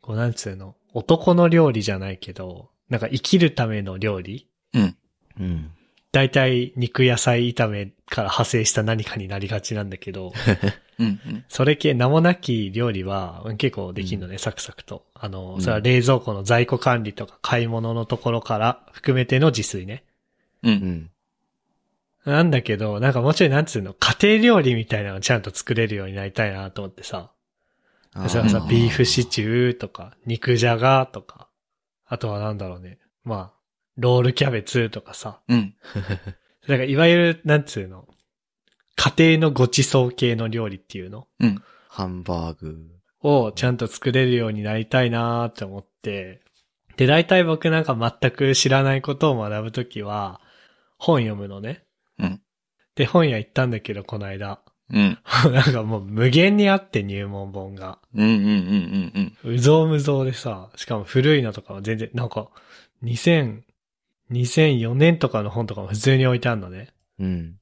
[0.00, 4.96] こうなんつうの、男の料理じゃないけど、なんか生きるための料理うん。
[5.40, 5.70] うん。
[6.12, 10.32] だいたい肉野菜炒めから派生した何かになりがちなんだけど、
[10.98, 11.06] うん。
[11.06, 11.44] うん。
[11.48, 15.04] それ系名もなき料理は結構できるのね、サクサクと。
[15.14, 20.04] あの、うんそれは冷蔵庫の在庫管理とか買い物のところから含めての自炊ね。
[20.62, 20.70] う。
[20.70, 21.10] うんん。
[22.24, 27.30] なんだけど、なんかもうちょいなんつうの、家庭料理みたいなのちゃんと作れるようになりたいなと思ってさ。
[28.28, 31.48] それはさ、ビーフシチューとか、肉じゃがとか、
[32.06, 32.98] あとはなんだろうね。
[33.22, 33.58] まあ、
[33.96, 35.40] ロールキャベツとかさ。
[35.48, 35.74] うん。
[36.66, 38.08] だからいわゆる、なんつうの、
[38.96, 41.28] 家庭のごちそう系の料理っていうの？
[41.38, 41.62] うん。
[41.88, 42.98] ハンバーグ。
[43.22, 46.40] をちゃんと作れるようになりたいなーって思って、
[46.96, 50.40] で、大体僕なんか全く知らないことを学ぶときは、
[50.98, 51.84] 本読むのね。
[52.98, 53.04] うん。
[53.04, 54.60] で、本屋行ったんだけど、この間。
[54.90, 55.18] うん。
[55.52, 57.98] なんかもう無限にあって入門本が。
[58.14, 58.26] うん。
[58.26, 58.32] うん。
[58.32, 59.32] うん。
[59.44, 59.54] うん。
[59.54, 62.48] うぞうむぞうでさ、しかも古いのとかは全然、なんか、
[63.02, 63.62] 2000、
[64.30, 66.88] 2004年とかの本とかも普通に置いてあるのね。
[67.18, 67.56] うん。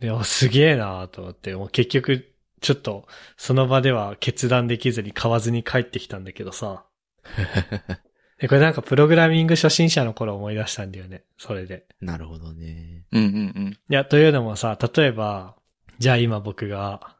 [0.00, 6.86] で、あすげえなーと思って、もう結局、ちょっと、その場では決断できずに買わずに帰ってきたんだけどさ。
[8.38, 11.22] で、これなんかプログラミング初心者の頃思い出したんだよね。
[11.38, 11.86] それで。
[12.00, 13.02] なるほどね。
[13.12, 13.22] うん。
[13.22, 13.78] うん。
[13.88, 15.56] いや、というのもさ、例えば、
[15.98, 17.16] じゃあ今僕が、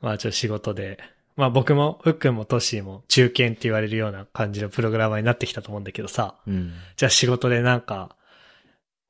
[0.00, 0.98] まあちょっと仕事で、
[1.36, 6.72] まあ僕も、ふっくんもトッシーも中堅って言われるような感じのプログラマーになってきたと思うんだけどさ、うん。
[6.96, 8.16] じゃあ仕事でなんか、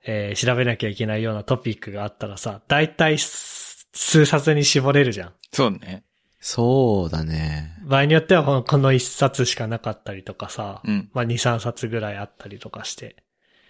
[0.05, 5.33] えー調べなきゃいけないようなトピックがあったらさ、大体す数冊に絞れるじゃん。
[5.53, 6.05] そうね。
[6.40, 7.77] そうだね。
[7.83, 11.11] 場合によってはこのこの一冊しかなかったりとかさ、うん。
[11.12, 13.16] まあ二三冊ぐらいあったりとかして。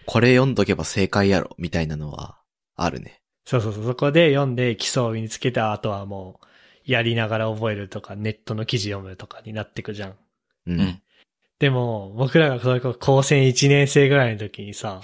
[0.05, 2.39] これ読んどけば正解やろ、みたいなのは、
[2.75, 3.21] あるね。
[3.45, 10.09] そうそうそう、そこで読んで基礎を身につけた後はもう、やりながら覚えるとか、ネットの記事読むとかになってくじゃん。
[10.11, 10.15] う。
[10.67, 11.01] うんん。
[11.59, 15.01] でも、僕らがそれこそ高専1年生ぐらいの時にさ、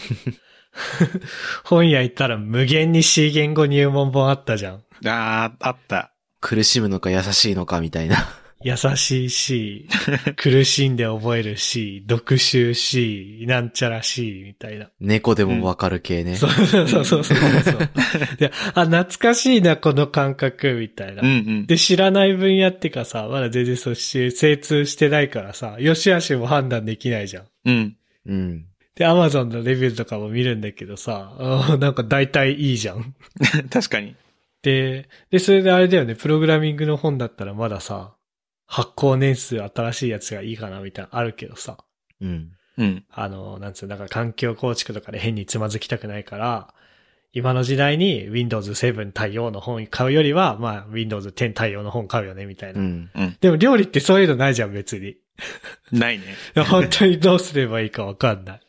[1.63, 4.83] 本屋行ったら無限に C 言語入門本あったじゃん。
[5.05, 6.14] ああ、あった。
[6.45, 8.17] 苦しむのか優しいのかみたいな。
[8.61, 9.89] 優しいし、
[10.37, 14.91] 苦しんで覚えるし、読習し、なんちゃらし、みたいな。
[14.99, 16.35] 猫でもわかる系ね。
[16.35, 17.33] そうそうそうそうそう。
[18.37, 21.29] で、あ、懐かしいな、この感覚、みたいなうん。
[21.29, 21.31] う
[21.63, 21.65] ん。
[21.65, 27.43] で、知らない分野ってかさ、まだ全然そうし、精通してないからさ、良し悪しも判断できないじゃん。
[27.65, 27.95] うん。
[28.27, 28.65] うん。
[28.95, 33.15] で、アマゾンのレビューとかも見るんだけどさ、なんか大体いいじゃん。
[33.71, 34.15] 確かに。
[34.65, 38.15] で、で、それであれだよね、プログラミングの本だったらまださ、
[38.65, 41.77] 発行年数新しいやつがいいかなみたいなのあるけどさ、
[42.19, 42.51] うん。
[42.77, 43.05] うん。
[43.11, 46.73] あの、なんつうの、なんか環境構築とかで変につまずきたくないから、
[47.31, 52.79] 今の時代に Windows 7対応の本買うよりは、まあ Windows 10対応の本買うよね、みたいな。
[52.79, 53.11] うん。
[53.13, 53.37] うん。
[53.39, 55.17] でも料理ってそういうのないじゃん、別に。
[55.91, 56.23] ないね。
[56.65, 58.61] 本当にどうすればいいかわかんない。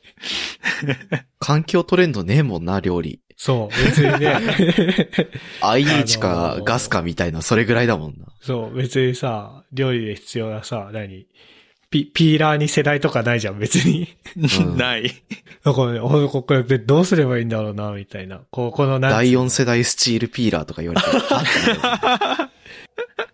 [1.39, 3.23] 環境トレンドねえもんな、料理。
[3.37, 4.37] そう、別にね。
[5.61, 8.27] IH あかガスかみたいな、それぐらいだもんな。
[8.41, 11.27] そう、別にさ、料理で必要なさ、何？
[11.91, 14.09] ピ、ピーラーに世代とかないじゃん、別に。
[14.37, 15.11] うん ない。
[15.65, 18.41] だからね、ほんとこれでどうすればいいんだろうな、みたいな。
[18.51, 21.23] こう、この第4世代スチールピーラーとか言われてる。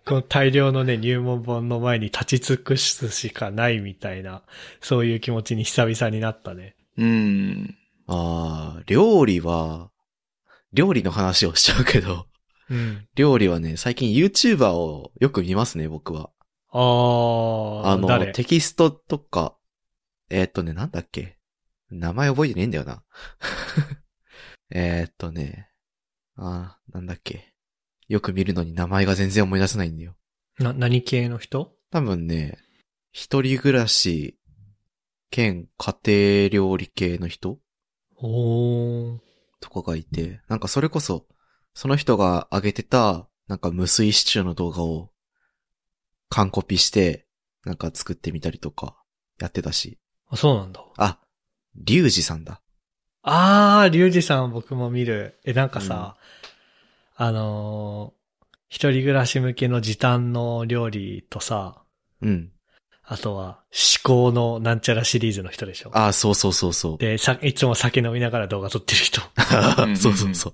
[0.05, 4.43] この大量のね、入門本の前に立ち尽くすしかないみたいな、
[4.81, 6.75] そういう気持ちに久々になったね。
[6.97, 7.75] うん。
[8.07, 9.89] ああ、料理は、
[10.73, 12.27] 料理の話をしちゃうけど、
[12.69, 13.07] うん。
[13.15, 16.31] 料理はね、最近 YouTuber をよく見ますね、僕は。
[16.71, 18.31] あー、あの、誰？
[18.31, 19.55] テキストとか、
[20.29, 21.37] えーっとね、なんだっけ？
[21.91, 23.03] 名前覚えてねえんだよな。
[24.71, 25.69] えーっとね、
[26.35, 27.53] あーなんだっけ？
[28.07, 30.15] よく見るのに名前が全然思い出せないんだよ。
[30.57, 31.75] な、何系の人？
[31.91, 32.57] 多分ね、
[33.11, 34.39] 一人暮らし、
[35.29, 37.59] 兼家庭料理系の人
[38.17, 39.19] おー。
[39.63, 41.25] とかがいて、なんかそれこそ、
[41.73, 45.09] その人が上げてた、なんか無水シチューの動画を、
[46.29, 47.25] 完コピして、
[47.63, 48.97] なんか作ってみたりとか、
[49.39, 49.99] やってたし。
[50.27, 50.83] あ、そうなんだ。
[50.97, 51.19] あ、
[51.75, 52.61] リュウジさんだ。
[53.21, 55.39] あー、リュウジさん僕も見る。
[55.45, 56.17] え、なんかさ、
[57.15, 58.23] あのー
[58.69, 61.83] 一人暮らし向けの時短の料理とさ、
[62.23, 62.51] うん。
[63.05, 65.91] あとは、至高のなんちゃらシリーズの人でしょ。
[65.93, 66.97] あ、そうそうそうそう。
[66.97, 69.21] で、さ、いつも酒飲みながら動画撮ってる人。
[69.85, 70.53] うんそうそうそう。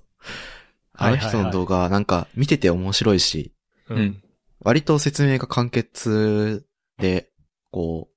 [0.94, 3.54] あの人の動画、なんか見てて面白いし、
[3.88, 4.22] ううん。
[4.60, 6.66] 割と説明が簡潔
[6.98, 7.30] で、
[7.70, 8.14] こう、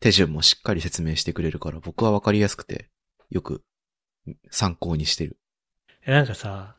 [0.00, 2.90] 手順もしっかり説明してくれるから、僕はわかりやすくて、
[3.30, 3.62] よく
[4.50, 5.38] 参考にしてる。
[6.04, 6.76] え、なんかさ、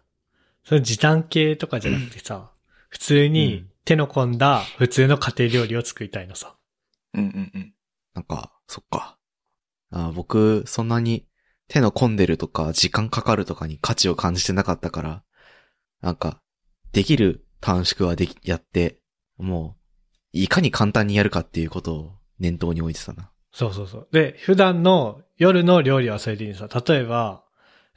[0.63, 2.51] それ時短系とかじゃなくてさ、
[2.89, 6.55] 普通うにん手の込んだ普通の家庭料理を作りたいのさ。
[7.13, 7.73] うんうんうん。
[8.13, 9.17] なんか、そっか。
[9.91, 11.27] あ僕、そんなに
[11.67, 15.23] 手の込んでるとか、時間かかるとかに価値を感じてなかったから、
[16.01, 16.41] なんか、
[16.93, 18.99] できる短縮はでき、やって、
[19.37, 19.81] もう、
[20.33, 23.31] いかに簡単にやるかっていうことを念頭に置いてたな。
[23.51, 24.07] そうそうそう。
[24.11, 26.67] で、普段の夜の料理はそれでいいのさ。
[26.87, 27.43] 例えば、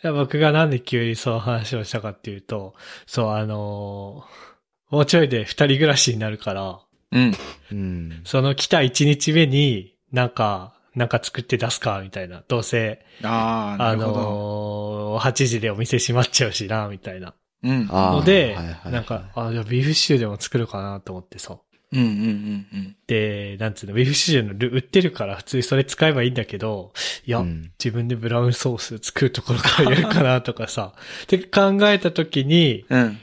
[0.03, 2.75] いや僕がなんで急にその話をしたかっていうと、
[3.07, 4.55] そう、あのー
[4.91, 6.79] もうちょいで二人暮らしになるから、
[7.13, 7.33] うん。
[7.73, 8.21] うん。
[8.25, 12.43] その来た一日目に、なんか、なんか作って出すか、みたいな。
[12.47, 14.21] どうせ、ああ、なあるほど。
[14.21, 17.35] のー8時でお店閉まっちゃうしな、みたいな。
[17.63, 17.87] うん。
[17.87, 21.59] ので、はいはいはいなんか、あ、じゃあビーフシチューでも作るかなと思ってさ。
[21.93, 22.97] うんうんうんうん。
[23.07, 26.93] で、なんつうの、ビーフシチューのル売ってるから普通にそれ使えばいいんだけど、
[27.25, 30.95] いや、うん自分でブラウンソース作るところからやるかなとかさ。
[31.25, 33.19] って考えたときに、うん。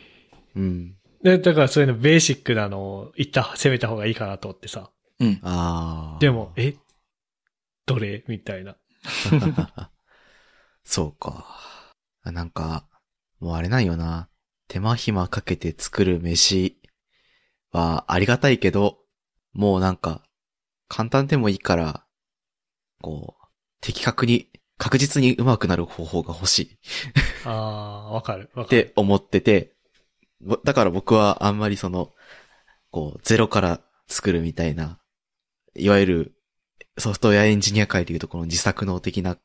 [0.56, 0.96] うん。
[1.24, 4.92] でだからそういうのベーシックなのを一旦攻めた方がいいかなと思ってさ。
[5.20, 5.40] うん。
[5.44, 6.20] ああ。
[6.20, 6.76] でも、え？
[7.86, 8.24] どれ？
[8.28, 8.76] みたいな。
[10.84, 11.46] そうか。
[12.26, 12.88] なんか、
[13.40, 14.30] もうあれなんよな。
[14.68, 16.78] 手間暇かけて作る飯
[17.72, 19.00] はありがたいけど、
[19.54, 20.24] もうなんか、
[20.88, 22.06] 簡単でもいいから、
[23.02, 23.48] こう、
[23.82, 26.78] 的確に、確実に上手くなる方法が欲しい
[27.46, 28.50] ああ、わかる。
[28.54, 28.86] わっかる。
[28.86, 29.81] て思ってて、ぼ
[30.64, 32.12] だから僕はあんまりその、
[32.92, 35.00] こう、ゼロから作るみたいな、
[35.76, 36.36] いわゆる
[36.98, 39.38] ソフトウェアエンジニア界でいうとこの自作能的な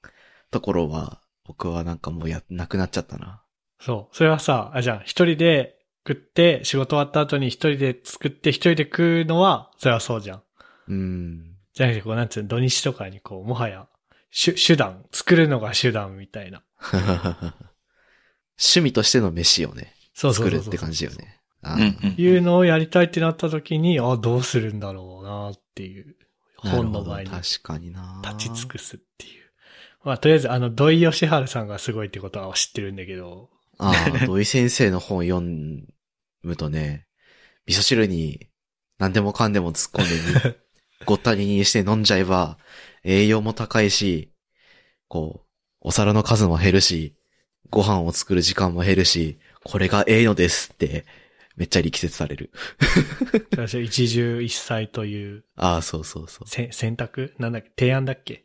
[0.50, 3.42] ところは、僕はなんかもうや、なくなっちゃったな。
[3.80, 4.16] そう。
[4.16, 10.42] それはさ、あ、じゃあ一人で食って、仕事終わった後に一人で作って一人で食うのは、それはそうじゃん。
[10.88, 11.56] うん。
[11.72, 13.86] じゃなくて、こう、なんつうの、土日とかにこう、もはや、
[14.30, 16.62] 手、手段、作るのが手段みたいな。
[18.58, 21.40] 趣味としての飯をね、作るって感じよね。
[22.16, 26.16] いうのをやりたいってなった時に、あ、どうするんだろうなっていう、
[26.56, 28.22] 本の前に確かにな。
[28.24, 29.44] 立ち尽くすっていう。
[30.04, 35.44] まあ、とりあえず、あの、土井義治さんがすごいってことは知ってるんだけど、ああ、土井先生の本読
[36.42, 37.06] むとね、
[37.66, 38.48] 味噌汁に
[38.98, 40.56] 何でもかんでも突っ込んでに、
[41.04, 42.58] ごったににして飲んじゃえば、
[43.04, 44.32] 栄養も高いし、
[45.08, 45.46] こう、
[45.80, 47.16] お皿の数も減るし、
[47.70, 51.04] ご飯を作る時間も減るし、これがええのですって、
[51.56, 52.50] めっちゃ力説される。
[53.52, 56.48] 私一汁一菜というああ、そうそうそう。
[56.48, 57.34] せ選択？
[57.38, 57.70] なんだっけ？
[57.78, 58.44] 提案だっけ？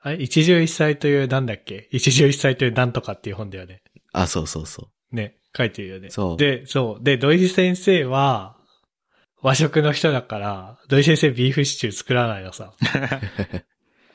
[0.00, 0.16] あれ？
[0.22, 1.88] 一汁一菜というなんだっけ？
[1.92, 3.82] 一汁一菜というなんとかっていう本だよね。
[4.12, 5.14] あそうそうそう。
[5.14, 6.10] ね、書いてるよね。
[6.10, 7.04] そうで、そう。
[7.04, 8.56] で、土井先生は、
[9.42, 12.72] 和食の人だから、土井先生ビーフシチュー作らないのさ。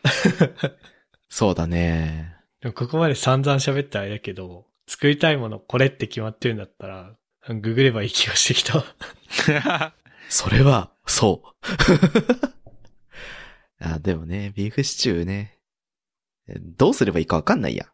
[1.29, 2.35] そうだね。
[2.61, 7.15] でもここまで散々喋ったあれだけど、作りたいものこれって決まってるんだったら、
[7.49, 8.83] ググればいい気がしてきた。
[10.29, 11.47] それは、そう。
[13.79, 15.57] あ、でもね、ビーフシチューね。
[16.59, 17.87] どうすればいいかわかんないやん。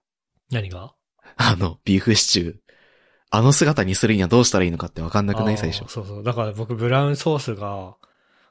[0.51, 0.93] 何が？
[1.36, 2.56] あの、ビーフシチュー。
[3.32, 5.58] あの姿にするにはどうしたらいいのかってわかんなくない？
[5.58, 5.91] 最初。
[5.91, 6.23] そうそう。
[6.23, 7.95] だから僕、ブラウンソースが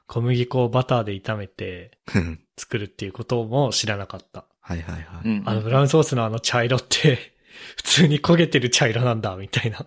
[0.07, 4.45] 小麦粉をバターで炒めてうん作るっていうことも知らなかった。
[4.61, 5.27] はいはいはい。
[5.27, 7.32] うんあの、ブラウンソースのあの茶色って、
[7.75, 9.85] 普通に焦げてる茶色なんだ、みたいな。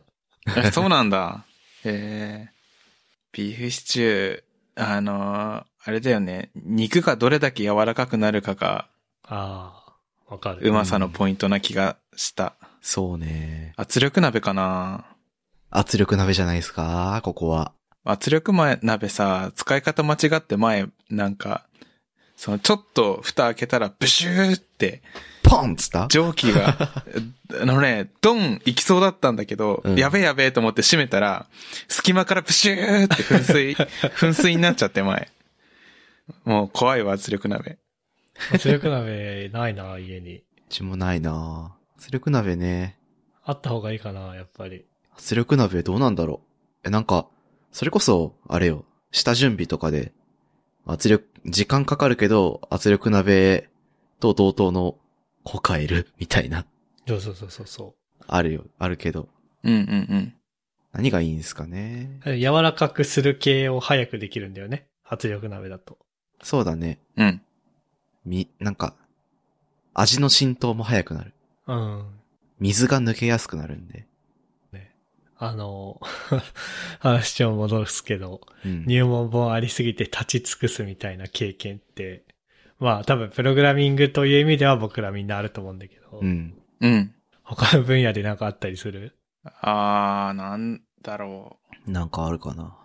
[0.56, 1.44] あそうなんだ。
[1.84, 2.50] へえ。
[3.32, 4.42] ビーフシチュー、
[4.76, 6.50] あのーあれだよね。
[6.56, 8.88] 肉がどれだけ柔らかくなるかが、
[9.22, 9.84] あ
[10.28, 10.68] あ、わかる。
[10.68, 12.56] うまさのポイントな気がした。
[12.82, 13.72] そうね。
[13.76, 15.06] 圧力鍋かな
[15.70, 17.20] 圧力鍋じゃないですか？
[17.22, 17.72] ここは。
[18.04, 18.52] 圧力
[18.82, 21.66] 鍋さ、使い方間違って前、なんか、
[22.36, 25.02] そのちょっと蓋開けたらブシューって
[25.48, 26.08] ポンっつった？
[26.08, 26.76] 蒸気が、
[27.60, 31.46] あのね、ドン行きそうだったんだけど、うんやべえやべえと思って閉めたら、
[31.88, 33.72] 隙間からプシューって噴水、
[34.18, 35.30] 噴水になっちゃって前。
[36.44, 37.78] もう怖いわ、圧力鍋。
[38.52, 40.36] 圧力鍋ないな、家に。
[40.38, 42.98] うちもないな圧力鍋ね。
[43.44, 44.84] あった方がいいかな、やっぱり。
[45.16, 46.40] 圧力鍋どうなんだろ
[46.84, 46.88] う。
[46.88, 47.26] え、なんか、
[47.72, 50.12] それこそ、あれよ、下準備とかで、
[50.84, 53.68] 圧力、時間かかるけど、圧力鍋
[54.20, 54.96] と同等の
[55.46, 56.66] 子買える、みたいな、
[57.06, 57.94] そうそうそうそうそ
[58.26, 59.28] あるよ、あるけど、
[59.62, 59.82] うんうんう
[60.16, 60.34] ん。
[60.92, 62.20] 何がいいんですかね。
[62.24, 64.88] 柔らかくする系を早くできるんだよね。
[65.04, 65.98] 圧力鍋だと。
[66.42, 66.98] そうだね。
[67.16, 67.42] うん。
[68.24, 68.96] み、なんか、
[69.94, 71.32] 味の浸透も早くなる。
[71.68, 72.04] うん。
[72.58, 74.04] 水が抜けやすくなるんで。
[74.72, 74.90] ね
[75.38, 76.00] あの、
[76.98, 78.84] 話を戻すけど、うん。
[78.84, 82.24] 入門本ありすぎて立ち尽くすみたいな経験って、
[82.78, 86.54] まあ多分プログラミングという意味では僕らみんなあると思うんだけど、うん。
[86.80, 87.14] うん。
[87.42, 89.16] 他の分野でなんかあったりする？
[89.44, 92.76] あー、なんだろなんかあるかな。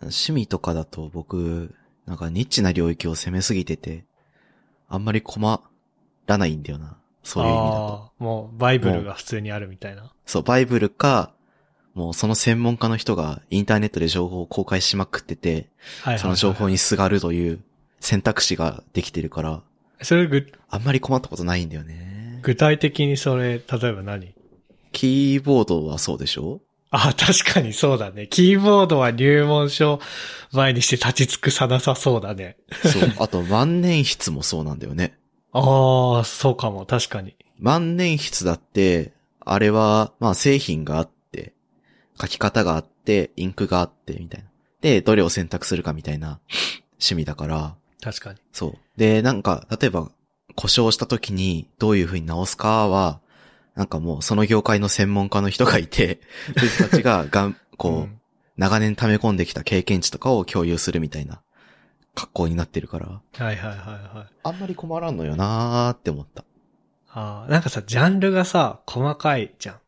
[0.00, 1.74] 趣味とかだと僕、
[2.06, 4.04] なんかニッチな領域を攻めすぎてて、
[4.88, 5.60] あんまり困
[6.26, 6.96] らないんだよな。
[7.22, 8.12] そういう意味だと。
[8.18, 10.10] もう、バイブルが普通にあるみたいな。
[10.24, 11.34] そう、バイブルか、
[11.92, 17.60] もうその専門家の人がインターネットで情報を公開しまくってて、はいはいはいはいその情報にすがるという
[18.00, 19.62] 選択肢ができてるから、
[20.02, 22.40] それぐ、あんまり困ったことないんだよね。
[22.42, 24.34] 具体的にそれ、例えば何？
[24.92, 26.62] キーボードはそうでしょ？
[26.90, 28.26] あ、確かにそうだね。
[28.26, 30.00] キーボードは入門書
[30.52, 32.56] 前にして立ち尽くさなさそうだね。
[32.82, 33.12] そう。
[33.18, 35.16] あと万年筆もそうなんだよね。
[35.52, 37.36] ああ、そうかも、確かに。
[37.58, 41.52] 万年筆だって、あれは、まあ製品があって、
[42.20, 44.48] 書き方があって、インクがあって、みたいな。
[44.80, 46.40] で、どれを選択するかみたいな
[46.94, 48.38] 趣味だから、確かに。
[48.52, 48.78] そう。
[48.96, 50.10] で、なんか、例えば、
[50.56, 53.20] 故障した時にどういう風に直すかは、
[53.74, 56.20] なんかもうその業界の専門家の人がいて、
[56.58, 58.20] そ人たちががん、こう、ん
[58.56, 61.40] 長年溜め込んできた経験値とかを共有するみたいな
[62.14, 63.76] 格好になってるから、はいはいはい
[64.18, 64.34] はい。
[64.42, 66.44] あんまり困らんのよなーって思った。
[67.08, 69.80] ああ、なんかさ、ジャンルがさ、細かいじゃん。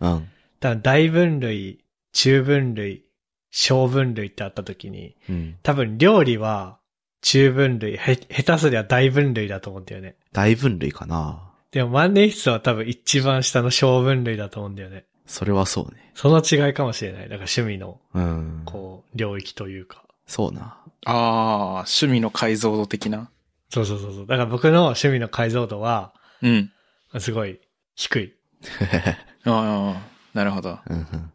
[0.00, 0.28] うん。
[0.58, 3.04] だ大分類、中分類、
[3.50, 5.58] 小分類ってあった時に、うん。
[5.62, 6.78] 多分料理は
[7.24, 10.14] 中分類、へ、下手すりゃ大分類だと思うんだよね。
[10.32, 15.06] 大分類かなでも万年筆は多分一番下の小分類だと思うんだよね。
[15.26, 16.12] それはそうね。
[16.14, 17.22] その違いかもしれない。
[17.22, 18.62] だから趣味の、うん。
[18.66, 20.04] こう、領域というか。
[20.26, 20.76] そうな。
[20.86, 20.90] う。
[21.06, 23.30] ああ、趣味の解像度的な。
[23.70, 24.26] そうそうそうそう。
[24.26, 26.12] だから僕の趣味の解像度は、
[26.42, 26.70] うん。
[27.18, 27.58] すごい
[27.96, 28.34] 低い。
[29.46, 30.02] ああ、
[30.34, 30.78] なるほど。
[30.90, 31.30] うん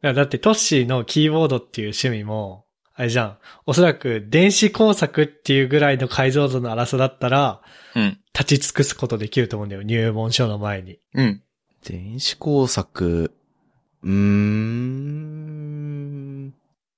[0.00, 2.64] だってトッシーのキーボードっていう趣味も、
[3.02, 3.36] あれじゃん。
[3.66, 7.60] おそらく電子工作っていうぐらいの解像度の荒さだったら、
[7.96, 8.18] うん。
[8.32, 9.82] 立ち尽くすことできると思うんだよ。
[9.82, 11.00] 入門書の前に。
[11.14, 11.42] うん。
[11.84, 13.34] 電子工作、
[14.04, 16.50] うーん。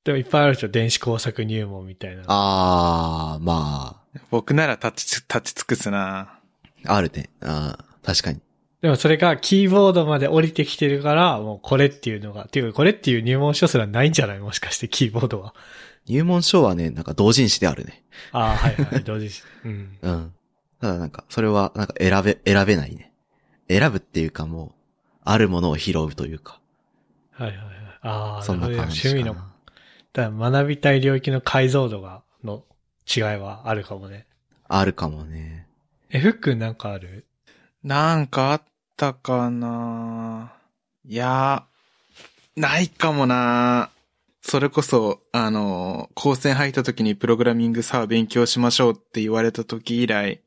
[0.05, 0.68] でもいっぱいあるでしょ。
[0.68, 2.24] 電子工作入門みたいな。
[2.26, 6.38] あー、ま僕なら立ち、立ち尽くすな。
[6.86, 7.30] あ、あるね。
[7.40, 8.40] あー確かに。
[8.82, 14.40] でもそれがキーボードまで降りてきてるから、もうこれっていうのが、っていうかこれっていう入門書すらないんじゃない？
[14.40, 15.55] もしかしてキーボードは。
[16.07, 18.02] 入門書はね、なんか同人誌であるね。
[18.32, 19.42] ああ、はいはい、同時し。
[19.64, 19.98] うん。
[20.02, 20.34] うん。
[20.80, 23.12] ただなんか、それはなんか選べ、選べないね。
[23.68, 24.72] 選ぶっていうかもう、
[25.24, 26.61] あるものを拾うというか。
[27.32, 27.66] はいはいはい。
[28.02, 29.14] ああ、そんな感じかな。
[29.14, 29.36] 趣味の、
[30.12, 32.62] だ学びたい領域の解像度が、の
[33.07, 34.26] 違いはあるかもね。
[34.68, 35.66] あるかもね。
[36.11, 37.24] え、ふっくんなんかある？
[37.82, 38.62] なんかあっ
[38.96, 40.52] たかな
[41.07, 41.64] いや、
[42.57, 43.90] ないかもな
[44.47, 50.42] それこそ、あの、高専入った時にプログラミングさあ勉強しましょうって言われた時以来、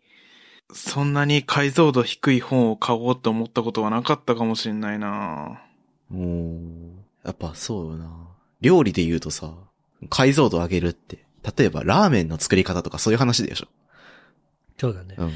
[0.72, 5.60] そんなに解像度低い本を買おうと思ったことはなかったかもしんないな
[6.14, 6.60] おー
[7.26, 8.08] やっぱそうよな。
[8.62, 9.56] 料理で言うとさ、
[10.10, 11.26] 解像度上げるって、
[11.58, 13.68] 例えばラーメンの作り方とかそういう話でしょ。
[14.80, 15.16] そうだね。
[15.18, 15.32] うん。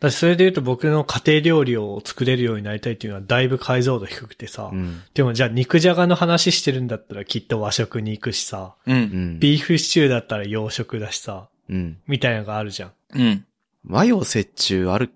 [0.00, 4.70] 私それで言うと僕の家庭料理を作れるようになりたいっていうのはだいぶ解像度低くてさ。
[4.72, 5.02] うん。
[5.12, 8.74] でもじゃあ肉じゃがの話してるんだったらきっと和食に行くしさ。
[8.86, 8.92] う。
[8.92, 8.98] うん
[9.36, 9.38] ん。
[9.38, 11.48] ビーフシチューだったら洋食だしさ。
[11.68, 11.98] うん。
[12.06, 12.92] みたいなのがあるじゃん。
[13.14, 13.46] うん。
[13.86, 15.10] 和洋折衷ある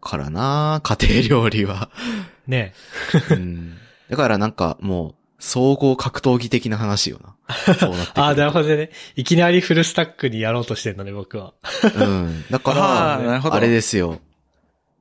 [0.00, 1.90] からな家庭料理は。
[2.46, 2.74] ね
[3.30, 3.76] うん。
[4.10, 7.34] だからなんかもう、総合格闘技的な話よな。
[7.78, 8.90] そうなってくるとあ あ、なるほどね。
[9.16, 11.52] いきなりフルスタックにやろうとしてんのね、僕は。
[11.96, 12.44] うん。
[12.50, 14.20] だから、どあれですよ。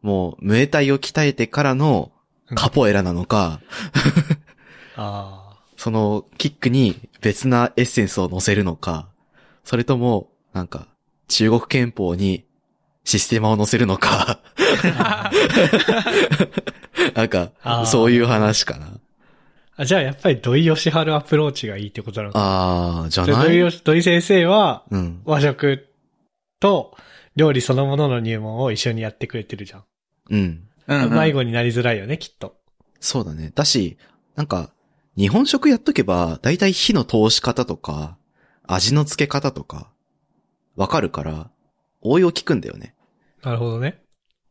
[0.02, 2.12] もう、ムエタイを鍛えてからの
[2.56, 3.62] カポエラなのか、
[4.96, 9.08] あそのキックに別なエッセンスを乗せるのか、
[9.64, 10.88] それとも、なんか、
[11.28, 12.46] 中国憲法に
[13.06, 14.40] システマを乗せるのか、
[17.16, 18.88] なんあか、ーそういう話かな。
[19.78, 19.86] あ。
[19.86, 22.40] じゃあやっぱり土井善晴アプローチがいいってことなのか。
[22.40, 23.48] あー、じゃない？
[23.48, 25.22] 土井よ土井先生はうん。
[25.26, 25.88] 和食
[26.60, 26.96] と
[27.36, 29.84] 料理そのものの入門を一緒にやってくれてるじゃん。
[30.30, 30.68] うん。
[30.88, 31.14] うん、うん。
[31.14, 32.56] 迷子になりづらいよね、きっと。
[33.00, 33.52] そうだね。
[33.54, 33.98] だし、
[34.36, 34.72] なんか、
[35.18, 38.18] 日本食やっとけば、だいたい火の通し方とか、
[38.66, 39.92] 味の付け方とか、
[40.76, 41.52] わかるから、
[42.02, 42.96] 応用効くんだよね。
[43.44, 44.02] なるほどね。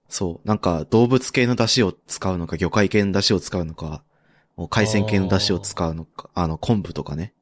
[0.08, 0.48] そう。
[0.48, 4.02] なんか、動物系の出汁を使うのか、魚介系の出汁を使うのか、
[4.70, 7.32] 海鮮系の出汁を使うのか、あの、昆布とかね。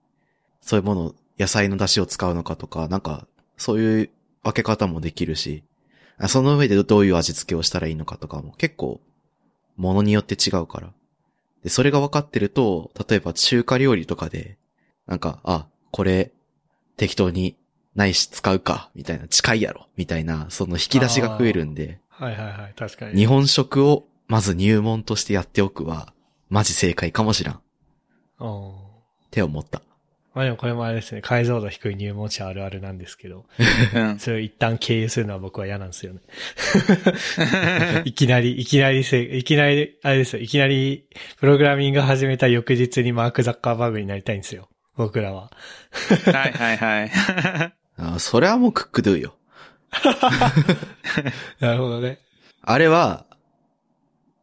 [0.61, 4.11] そういうもの、野菜の出汁を使うのかとか、なんか、そういう
[4.43, 5.65] 分け方もできるし、
[6.19, 9.01] あその上でどういう味付けをしたらいいのかとかも結構、
[9.77, 10.93] ものによって違うから。
[11.63, 14.59] で、それが分かってると、例えば中華料理とかで、
[15.07, 16.33] なんか、あ、これ、
[16.97, 17.57] 適当に
[17.95, 23.17] ないし使うか、みたいな、近いやろ、みたいな、その引き出しが増えるんで、はいはいはい、確かに。
[23.19, 26.13] 日本食をまず入門としてやっておくは、
[26.51, 27.61] マジ正解かもしらん。
[28.41, 28.71] うん。
[28.71, 28.73] っ
[29.31, 29.81] て思った。
[30.35, 33.47] まあでもこれもあれですね、解像度低い入門者あるあるなんですけど、
[33.95, 34.19] うん。
[34.21, 36.21] それを一旦経由するのは僕は嫌なんですよね。
[38.05, 41.07] いきなり、いきなりせ、いきなり、あれですよ、いきなり、
[41.39, 44.69] プログラミング始めた翌日にマーク・ザッカーバーグになりたいんですよ。
[44.97, 45.51] 僕らは。
[46.27, 47.11] はいはいはい。
[47.99, 49.37] あそれはもうクックドゥよ。
[51.61, 52.19] なるほどね。
[52.63, 53.27] あれは、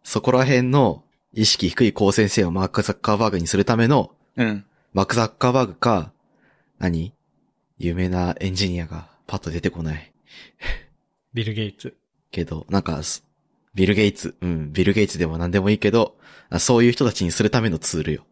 [0.03, 1.03] そこら辺の
[1.37, 4.65] 意識低い高先生をマーク・ザッカーバーグにするための、うん。
[4.93, 6.11] マーク・ザッカーバーグか、
[6.79, 7.13] 何？
[7.77, 10.11] 有名なエンジニアがパッと出てこない。
[11.35, 11.95] ビル・ゲイツ。
[12.31, 13.23] けど、なんか、す
[13.75, 16.17] ビル・ゲイツ、うん、ビル・ゲイツでも何でもいいけど、
[16.49, 18.23] あそういう人たちにするためのツールよ。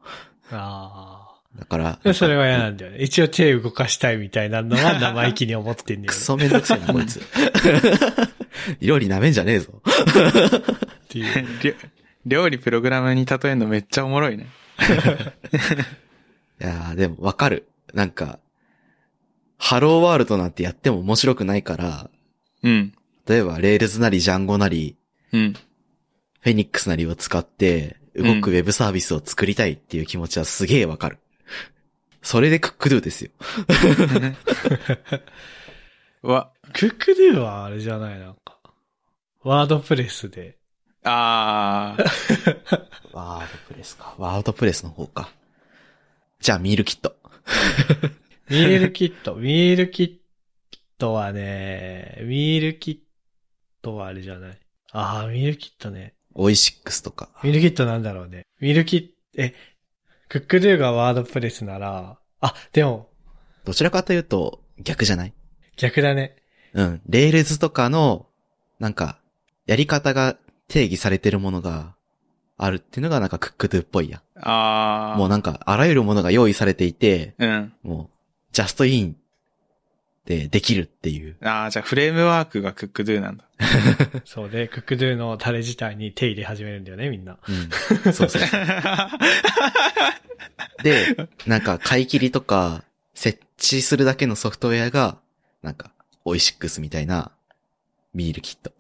[0.50, 2.14] あだから、あ。
[2.16, 2.98] それは嫌なんだよね。
[3.04, 6.08] 一応手動かしたいみたいなのは 生意気に思ってんだよね。
[6.08, 7.22] クソめんどくせえな、こいつ。
[8.82, 9.80] 料理舐めんじゃねえぞ。
[9.86, 11.48] っていう。
[11.62, 11.74] りょ
[12.26, 14.48] 料理プログラムに例えるのめっちゃおもろいね。
[16.60, 17.68] いやー、でもわかる。
[17.94, 18.40] なんか、
[19.58, 22.10] Hello World なんてやっても面白くないから、
[22.64, 22.94] うん。
[23.28, 24.98] 例えば、 Rails なり Django なり、
[25.32, 25.54] うん。
[25.54, 31.20] フェニックスなりを使って、動くウェブサービスを作りたいっていう気持ちはすげえわかる。
[32.22, 33.32] それで Cook Do ですよ。
[36.24, 38.58] わ、 Cook Do はあれじゃない、なんか。
[39.44, 40.58] WordPress で。
[41.06, 42.80] あー。
[43.14, 44.16] WordPress か。
[44.18, 45.30] WordPress の方か。
[46.40, 47.16] じゃあ、ミールキット。
[48.50, 49.36] ミールキット。
[49.36, 50.18] ミールキッ
[50.98, 52.98] トはね、ミールキッ
[53.84, 54.60] トはあれじゃない。
[54.92, 56.14] ああ、ミールキットね。
[56.34, 57.30] オイシックスとか。
[57.44, 58.48] ミールキットなんだろうね。
[58.60, 59.54] ミールキット、え、
[60.28, 63.10] Cook Do が WordPress なら、あ、でも、
[63.64, 65.34] どちらかというと、逆じゃない？
[65.78, 66.36] 逆だね。
[66.74, 67.02] うん。
[67.08, 68.28] Rails とかの、
[68.80, 69.20] なんか、
[69.66, 70.38] やり方が
[70.68, 71.96] 定義されてるものが
[72.58, 74.22] あるっていうのがなんかクックドゥっぽいやん。
[74.42, 75.20] あー。
[75.20, 77.74] もうなんか、あらゆるものが用意されていて、うん。
[77.84, 78.16] もう、
[78.52, 79.18] ジャストイン
[80.26, 81.36] でできるっていう。
[81.42, 83.46] あー、じゃあフレームワークがクックドゥなんだ。
[84.26, 87.38] そうで、クックドゥのタレ自体に手入れ始めるんだよね、みんな。
[87.48, 88.14] うん。
[88.14, 88.42] そうそう。
[90.84, 95.18] で、なんか、買い切りとか、設置するだけのソフトウェアが、
[95.62, 95.92] なんか、
[96.24, 97.32] オイシックスみたいな、
[98.14, 98.72] ミールキット。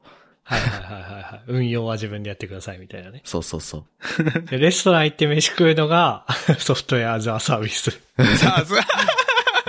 [0.47, 1.43] はいはいはいはいはい。
[1.47, 3.21] 運用は自分でやってくださいみたいなね。
[3.25, 4.41] そうそうそう。
[4.49, 6.25] でレストラン行って飯食うのが
[6.59, 7.89] ソフトウェアザサービス。
[8.37, 8.79] さあ、そう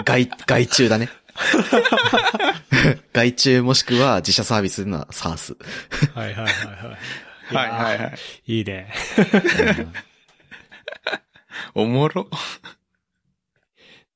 [0.04, 1.08] 外、外注だね。
[3.14, 5.56] 外注もしくは自社サービスの SARS。
[6.14, 7.54] はいはいはいはい。
[7.54, 8.18] はいはいはい。
[8.46, 8.58] い。
[8.58, 8.92] いいね。
[11.74, 12.28] おもろ。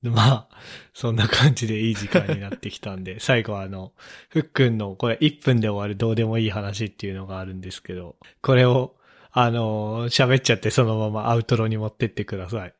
[0.02, 0.48] まあ、
[0.94, 3.92] そんな感じでいい時間になってきたんで、 最後はあの、
[4.30, 8.96] ふっくんのこれ1分で終わるどうでもいい話っていうのがあるんですけど、これを、
[9.32, 12.74] あの、喋っちゃってそのままアウトロに持ってってください。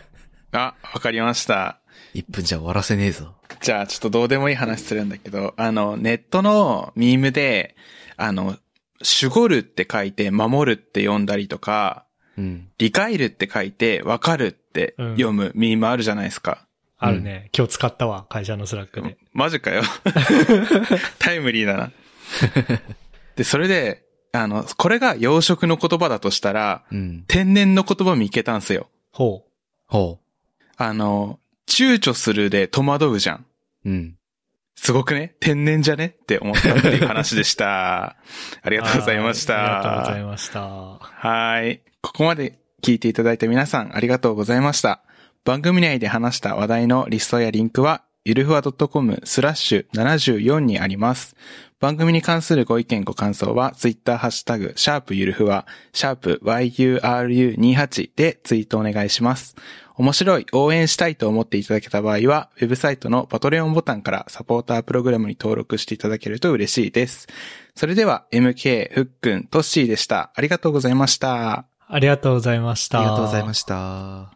[0.52, 1.80] あ、わかりました。
[2.14, 3.34] 1分じゃ終わらせねえぞ。
[3.60, 7.74] じゃあ、ちょっとどうでもいい話するんだけど、あの、ネットのミームで、
[8.16, 8.56] あの、
[9.00, 12.04] 守護るって書いて守るって読んだりとか、
[12.36, 12.68] うん。
[12.78, 16.65] 理解るって書いてわかるって読むミームあるじゃないですか。
[16.98, 17.50] あるね。
[17.56, 19.18] 今日使ったわ、会社の Slack で。
[19.32, 19.82] マジかよ。
[21.18, 21.92] タイムリーだな。
[23.36, 27.24] で、それで、あの、これが養殖の言葉だとしたら、うん。
[27.28, 28.88] 天然の言葉見っけたんすよ。
[29.12, 29.50] ほう。
[29.86, 30.20] ほ
[30.76, 31.38] あの、
[31.68, 33.46] 躊躇するで戸惑うじゃん。
[33.84, 33.90] う。
[33.90, 34.16] うん。
[34.74, 35.34] すごくね？
[35.40, 36.16] 天然じゃね？
[36.22, 38.16] って思ったっていう話でした。
[38.62, 39.54] ありがとうございました。
[39.54, 40.60] はいありがとうございました。
[41.00, 41.80] はい。
[42.02, 45.02] ここまで聞いていただいた皆さんありがとうございました。
[45.46, 51.36] 番組内で話した話題のリストやリンクは、ゆるふわ .com スラッシュ74にあります。
[51.78, 59.54] 番組に関するご意見ご感想は、ツイッターハッシュタグ、シャープゆるふわ、シャープ yuru28 でツイートお願いします。
[59.94, 67.28] 面白い、応援したいと思っていただけた場合は、ウェブサイトのパトレオンボタンからサポータープログラムに登録していただけると嬉しいです。
[67.76, 70.32] それでは、MK、ふっくん、トッシーでした。
[70.34, 71.66] ありがとうございました。
[71.86, 72.98] ありがとうございました。
[72.98, 74.35] ありがとうございました。